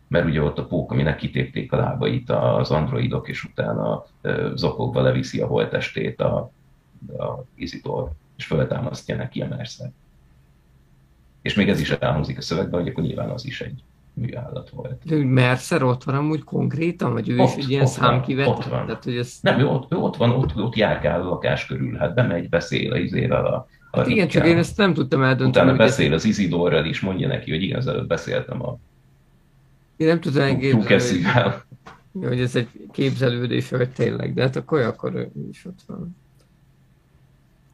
[0.07, 4.05] Mert ugye ott a pók, aminek kitépték a lábait az androidok, és utána
[4.55, 6.51] zokogva leviszi a holtestét a,
[7.17, 9.91] a Isidor, és föltámasztja neki a Mercer.
[11.41, 13.83] És még ez is elhangzik a szövegben, hogy akkor nyilván az is egy
[14.19, 15.01] műállat volt.
[15.05, 18.49] De Mercer ott van amúgy konkrétan, vagy ő ott, is egy ilyen számkivető?
[18.49, 18.85] Ott van.
[18.85, 19.33] Tehát, hogy ez...
[19.41, 22.91] Nem, ő ott, ő ott van, ott, ott járkál a lakás körül, hát bemegy, beszél
[22.91, 25.65] az izével a, a hát igen, csak én ezt nem tudtam eldönteni.
[25.65, 28.77] Utána beszél az Isidorral is, mondja neki, hogy igen, az előtt beszéltem a
[29.99, 35.15] én nem tudom elképzelni, hogy, hogy ez egy képzelődés, vagy tényleg, de hát akkor, akkor
[35.15, 36.15] ő is ott van.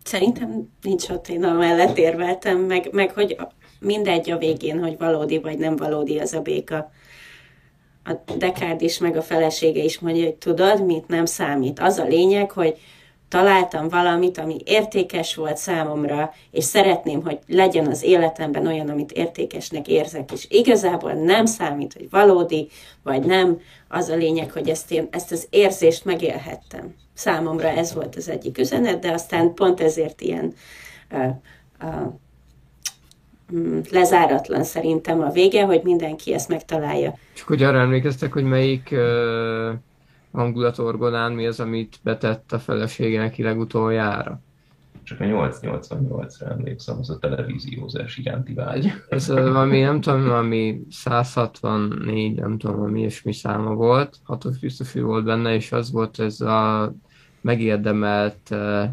[0.03, 3.37] Szerintem nincs ott, én mellett érveltem, meg, meg hogy
[3.86, 6.91] mindegy a végén, hogy valódi vagy nem valódi az a béka.
[8.03, 11.79] A Dekád is, meg a felesége is mondja, hogy tudod, mit nem számít.
[11.79, 12.77] Az a lényeg, hogy
[13.29, 19.88] találtam valamit, ami értékes volt számomra, és szeretném, hogy legyen az életemben olyan, amit értékesnek
[19.88, 22.67] érzek, és igazából nem számít, hogy valódi,
[23.03, 26.95] vagy nem, az a lényeg, hogy ezt, én, ezt az érzést megélhettem.
[27.13, 30.53] Számomra ez volt az egyik üzenet, de aztán pont ezért ilyen
[31.11, 31.29] uh,
[31.81, 32.13] uh,
[33.91, 37.17] lezáratlan szerintem a vége, hogy mindenki ezt megtalálja.
[37.33, 39.73] Csak hogy arra emlékeztek, hogy melyik uh,
[40.31, 44.39] hangulatorgonán mi az, amit betett a felesége neki legutoljára?
[45.03, 48.91] Csak a 888-ra emlékszem, az a televíziózás iránti vágy.
[49.09, 55.23] Ez valami, nem tudom, valami 164, nem tudom, valami ilyesmi száma volt, hatos biztos, volt
[55.23, 56.93] benne, és az volt ez a
[57.41, 58.83] megérdemelt uh,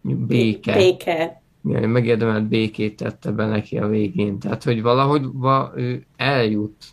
[0.00, 0.76] béke.
[0.76, 1.42] Béke.
[1.64, 4.38] Megérdemelt békét tette be neki a végén.
[4.38, 6.92] Tehát, hogy valahogy va, ő eljut,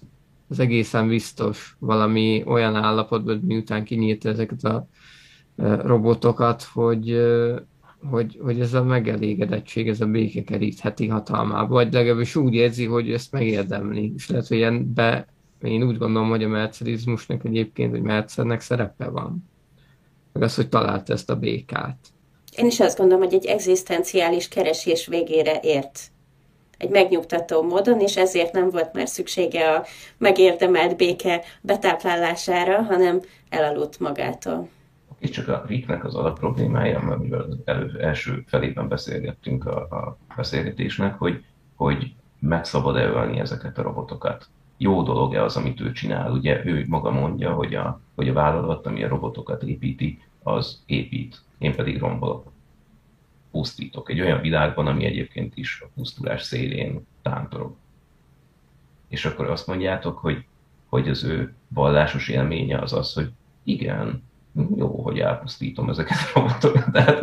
[0.52, 4.88] az egészen biztos valami olyan állapotban, miután kinyírta ezeket a
[5.84, 7.22] robotokat, hogy,
[8.10, 13.12] hogy, hogy ez a megelégedettség, ez a béke kerítheti hatalmába, vagy legalábbis úgy érzi, hogy
[13.12, 14.14] ezt megérdemli.
[14.16, 15.28] És lehet, hogy be,
[15.62, 19.50] én úgy gondolom, hogy a mercedizmusnak egyébként, hogy Mercednek szerepe van.
[20.34, 21.98] Meg az, hogy talált ezt a békát.
[22.56, 26.12] Én is azt gondolom, hogy egy egzisztenciális keresés végére ért
[26.82, 29.86] egy megnyugtató módon, és ezért nem volt már szüksége a
[30.18, 34.70] megérdemelt béke betáplálására, hanem elaludt magától.
[35.20, 41.18] És csak a Ricknek az alapproblémája, amivel az elő, első felében beszélgettünk a, a beszélgetésnek,
[41.18, 41.44] hogy,
[41.76, 44.48] hogy meg szabad-e ölni ezeket a robotokat.
[44.78, 46.32] Jó dolog-e az, amit ő csinál?
[46.32, 51.42] Ugye ő maga mondja, hogy a, hogy a vállalat, ami a robotokat építi, az épít
[51.62, 52.52] én pedig rombolok,
[53.52, 54.10] pusztítok.
[54.10, 57.76] Egy olyan világban, ami egyébként is a pusztulás szélén tántorog.
[59.08, 60.46] És akkor azt mondjátok, hogy,
[60.90, 63.32] hogy az ő vallásos élménye az az, hogy
[63.64, 64.24] igen,
[64.76, 66.92] jó, hogy elpusztítom ezeket a robotokat.
[66.92, 67.22] Tehát,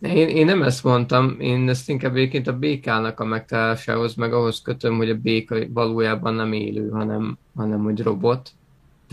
[0.00, 4.62] én, én nem ezt mondtam, én ezt inkább egyébként a békának a megtalálásához, meg ahhoz
[4.62, 8.50] kötöm, hogy a béka valójában nem élő, hanem, hanem hogy robot,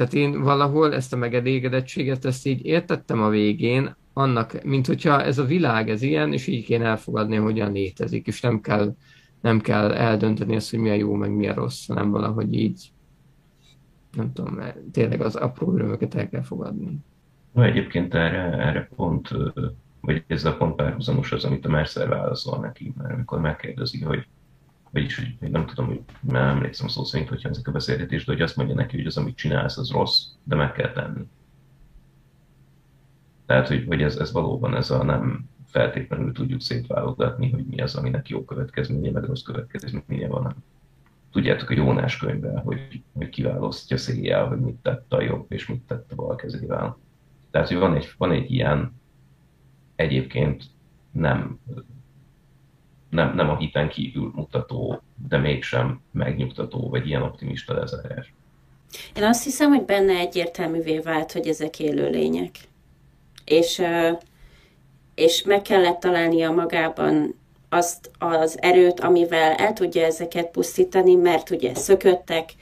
[0.02, 5.38] tehát én valahol ezt a megelégedettséget, ezt így értettem a végén, annak, mint hogyha ez
[5.38, 8.96] a világ ez ilyen, és így kéne elfogadni, hogy hogyan létezik, és nem kell,
[9.42, 12.92] nem kell eldönteni azt, hogy mi a jó, meg mi a rossz, hanem valahogy így,
[14.16, 14.60] nem tudom,
[14.92, 16.98] tényleg az apró örömöket el kell fogadni.
[17.52, 19.30] No, egyébként erre, erre pont,
[20.02, 24.28] vagy ez a pont párhuzamos az, amit a Mercer válaszol neki, mert amikor megkérdezi, hogy
[24.92, 28.42] vagyis hogy nem tudom, hogy nem emlékszem szó szerint, hogyha ezek a beszélgetés, de hogy
[28.42, 31.28] azt mondja neki, hogy az, amit csinálsz, az rossz, de meg kell tenni.
[33.46, 37.96] Tehát, hogy, hogy ez, ez valóban ez a nem feltétlenül tudjuk szétválogatni, hogy mi az,
[37.96, 40.56] aminek jó következménye, meg rossz következménye van.
[41.32, 45.82] Tudjátok a Jónás könyvben, hogy, hogy kiválasztja széjjel, hogy mit tett a jobb, és mit
[45.82, 46.98] tett a bal kezével.
[47.52, 48.94] Tehát, hogy van egy, van egy ilyen
[49.96, 50.64] egyébként
[51.12, 51.60] nem
[53.12, 58.34] nem, nem a hiten kívül mutató, de mégsem megnyugtató, vagy ilyen optimista lezárás.
[59.16, 62.56] Én azt hiszem, hogy benne egyértelművé vált, hogy ezek élőlények.
[63.46, 63.82] És,
[65.16, 67.36] és meg kellett találnia magában
[67.70, 72.54] azt az erőt, amivel el tudja ezeket pusztítani, mert ugye szököttek,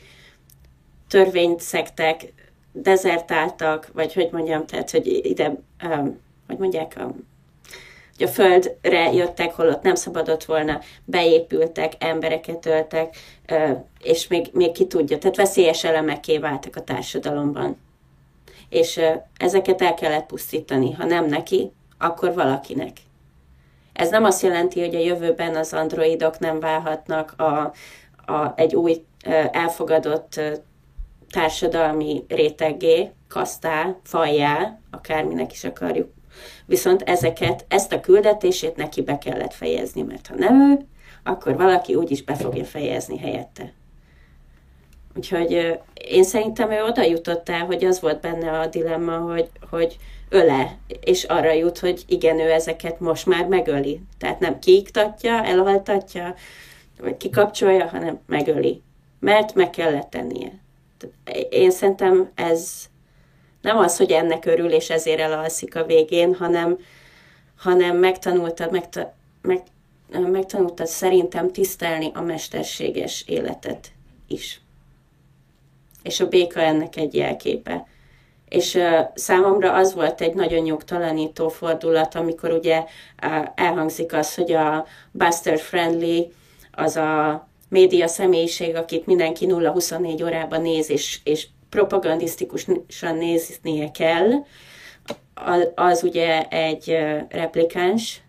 [1.07, 2.33] törvényt szektek,
[2.71, 7.13] dezertáltak, vagy hogy mondjam, tehát, hogy ide, um, hogy mondják, a
[8.23, 13.15] a földre jöttek, holott nem szabadott volna, beépültek, embereket öltek,
[14.03, 17.77] és még, még ki tudja, tehát veszélyes elemeké váltak a társadalomban.
[18.69, 18.99] És
[19.37, 22.97] ezeket el kellett pusztítani, ha nem neki, akkor valakinek.
[23.93, 27.73] Ez nem azt jelenti, hogy a jövőben az androidok nem válhatnak a,
[28.31, 29.03] a, egy új
[29.51, 30.41] elfogadott
[31.29, 36.09] társadalmi réteggé, kasztá, fajjá, akárminek is akarjuk
[36.65, 40.85] Viszont ezeket, ezt a küldetését neki be kellett fejezni, mert ha nem ő,
[41.23, 43.73] akkor valaki úgyis be fogja fejezni helyette.
[45.15, 49.97] Úgyhogy én szerintem ő oda jutott el, hogy az volt benne a dilemma, hogy, hogy
[50.29, 54.01] öle, és arra jut, hogy igen, ő ezeket most már megöli.
[54.17, 56.35] Tehát nem kiiktatja, elaltatja,
[56.99, 58.81] vagy kikapcsolja, hanem megöli.
[59.19, 60.51] Mert meg kellett tennie.
[61.49, 62.88] Én szerintem ez,
[63.61, 66.77] nem az, hogy ennek örül, és ezért elalszik a végén, hanem,
[67.57, 69.61] hanem megtanultad, megta, meg,
[70.11, 73.91] megtanultad szerintem tisztelni a mesterséges életet
[74.27, 74.61] is.
[76.03, 77.87] És a béka ennek egy jelképe.
[78.49, 82.83] És uh, számomra az volt egy nagyon nyugtalanító fordulat, amikor ugye
[83.23, 86.33] uh, elhangzik az, hogy a Buster Friendly
[86.71, 94.29] az a média személyiség, akit mindenki 0-24 órában néz, és, és propagandisztikusan néznie kell,
[95.75, 96.97] az, ugye egy
[97.29, 98.21] replikáns,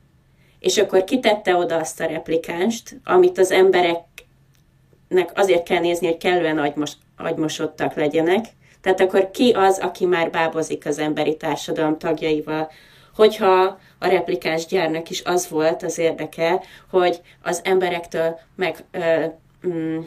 [0.58, 6.58] és akkor kitette oda azt a replikánst, amit az embereknek azért kell nézni, hogy kellően
[6.58, 8.44] agymos, agymosodtak legyenek.
[8.80, 12.70] Tehát akkor ki az, aki már bábozik az emberi társadalom tagjaival,
[13.14, 16.60] hogyha a replikáns gyárnak is az volt az érdeke,
[16.90, 19.24] hogy az emberektől meg, ö,
[19.66, 19.98] mm,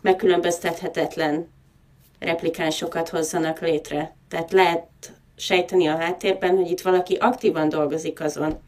[0.00, 1.48] megkülönböztethetetlen
[2.20, 4.14] replikánsokat hozzanak létre.
[4.28, 4.86] Tehát lehet
[5.36, 8.58] sejteni a háttérben, hogy itt valaki aktívan dolgozik azon,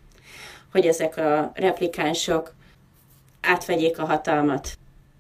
[0.73, 2.55] hogy ezek a replikánsok
[3.41, 4.69] átvegyék a hatalmat.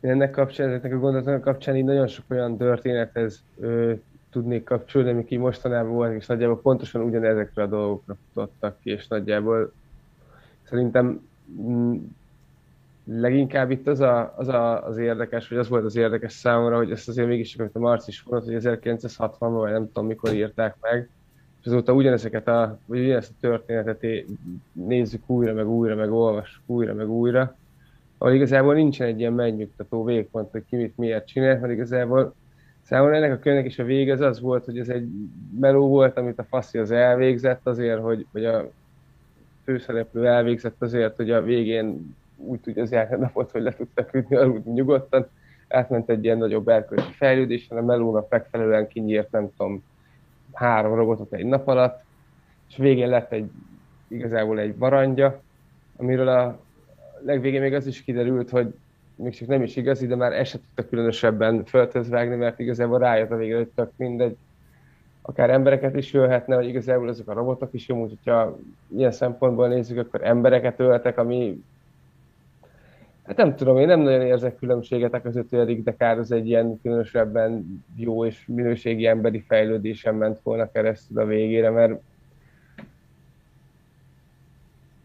[0.00, 3.92] Ennek kapcsán, ennek a gondolatnak kapcsán így nagyon sok olyan történethez ö,
[4.30, 9.08] tudnék kapcsolni, amik így mostanában voltak, és nagyjából pontosan ugyanezekre a dolgokra futottak ki, és
[9.08, 9.72] nagyjából
[10.62, 11.28] szerintem
[11.60, 11.96] mm,
[13.04, 16.90] leginkább itt az, a, az a, az érdekes, vagy az volt az érdekes számomra, hogy
[16.90, 20.76] ezt azért mégis, amit a Marci is mondott, hogy 1960-ban, vagy nem tudom mikor írták
[20.80, 21.08] meg,
[21.60, 24.06] és azóta ugyanezeket a, vagy ugyanezt a történetet
[24.72, 27.56] nézzük újra, meg újra, meg olvassuk újra, meg újra,
[28.18, 32.34] ahol igazából nincsen egy ilyen megnyugtató végpont, hogy ki mit miért csinál, mert igazából
[32.82, 35.08] számomra ennek a könyvnek is a vége az az volt, hogy ez egy
[35.60, 38.70] meló volt, amit a faszi az elvégzett azért, hogy, hogy a
[39.64, 42.14] főszereplő elvégzett azért, hogy a végén
[42.44, 45.26] úgy tudja zárni a napot, hogy le tudtak ütni, aludni nyugodtan,
[45.68, 49.84] átment egy ilyen nagyobb erkölcsi fejlődésen, a melónak megfelelően kinyírt, nem tudom,
[50.52, 52.02] három robotot egy nap alatt,
[52.68, 53.50] és végén lett egy
[54.08, 55.40] igazából egy barangja,
[55.96, 56.58] amiről a
[57.24, 58.74] legvégén még az is kiderült, hogy
[59.14, 63.30] még csak nem is igazi, de már eset tudta különösebben föltöz vágni, mert igazából rájött
[63.30, 64.36] a végre, hogy tök mindegy,
[65.22, 68.58] akár embereket is ölhetne, vagy igazából azok a robotok is jó, úgyhogy ha
[68.96, 71.62] ilyen szempontból nézzük, akkor embereket öltek, ami
[73.22, 76.32] Hát nem tudom, én nem nagyon érzek különbséget a között, hogy a Rick Deckard az
[76.32, 82.00] egy ilyen különösebben jó és minőségi emberi fejlődésen ment volna keresztül a végére, mert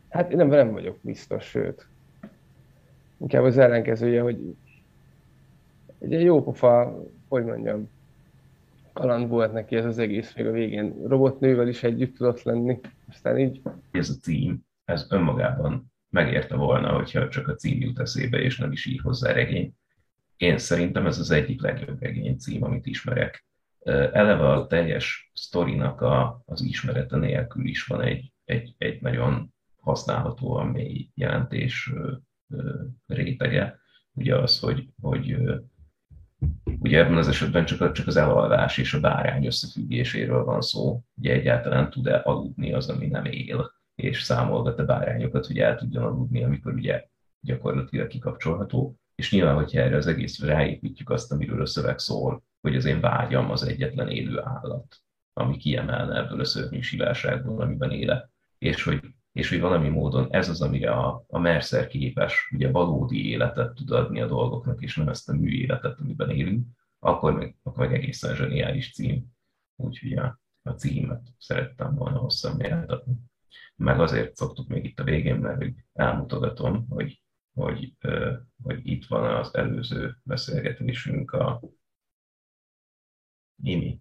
[0.10, 1.88] hát én nem, nem vagyok biztos, sőt.
[3.18, 4.56] Inkább az ellenkezője, hogy
[6.00, 7.90] egy jó pofa, hogy mondjam,
[8.94, 13.40] kaland volt neki ez az egész, még a végén robotnővel is együtt tudott lenni, aztán
[13.40, 13.62] így.
[13.92, 18.72] Ez a cím, ez önmagában megérte volna, hogyha csak a cím jut eszébe, és nem
[18.72, 19.74] is ír hozzá regény.
[20.38, 23.46] Én szerintem ez az egyik legjobb regény cím, amit ismerek.
[24.12, 30.68] Eleve a teljes sztorinak a, az ismerete nélkül is van egy, egy, egy nagyon használhatóan
[30.68, 31.94] mély jelentés
[33.06, 33.80] rétege.
[34.14, 35.38] Ugye az, hogy, hogy
[36.80, 41.02] ugye ebben az esetben csak, csak az elalvás és a bárány összefüggéséről van szó.
[41.16, 43.72] Ugye egyáltalán tud-e aludni az, ami nem él
[44.02, 47.08] és számolgat a bárányokat, hogy el tudjon aludni, amikor ugye
[47.40, 48.96] gyakorlatilag kikapcsolható.
[49.16, 53.00] És nyilván, hogyha erre az egészre ráépítjük azt, amiről a szöveg szól, hogy az én
[53.00, 54.98] vágyam az egyetlen élő állat,
[55.34, 59.00] ami kiemelne ebből a szörnyű sivárságból, amiben élek, és hogy,
[59.32, 63.92] és hogy valami módon ez az, amire a, a Mercer képes, ugye valódi életet tud
[63.92, 66.68] adni a dolgoknak, és nem ezt a mű életet, amiben élünk,
[67.00, 69.26] akkor meg, akkor meg egészen zseniális cím.
[69.76, 73.14] Úgyhogy a, a címet szerettem volna hosszan méltatni
[73.78, 77.22] meg azért szoktuk még itt a végén, mert elmutogatom, hogy,
[77.54, 77.94] hogy,
[78.64, 81.62] hogy itt van az előző beszélgetésünk a
[83.64, 84.00] Imi.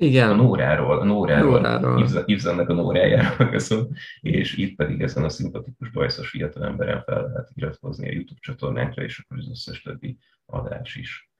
[0.00, 0.30] Igen.
[0.30, 2.24] A Nóráról, a Nóráról, Nóráról.
[2.26, 3.88] Ibzennek a Nórájáról köszönöm,
[4.20, 9.18] és itt pedig ezen a szimpatikus bajszos fiatalemberen fel lehet iratkozni a YouTube csatornánkra, és
[9.18, 11.30] akkor az összes többi adás is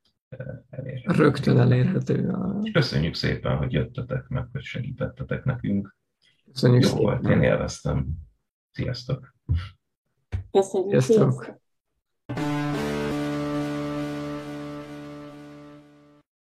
[0.70, 1.22] elérhető.
[1.22, 2.34] Rögtön elérhető.
[2.72, 5.96] Köszönjük szépen, hogy jöttetek meg, hogy segítettetek nekünk.
[6.52, 8.06] Köszönjük Jó volt, én élveztem.
[8.70, 9.34] Sziasztok!
[10.50, 11.00] Köszönjük.
[11.00, 11.60] Sziasztok!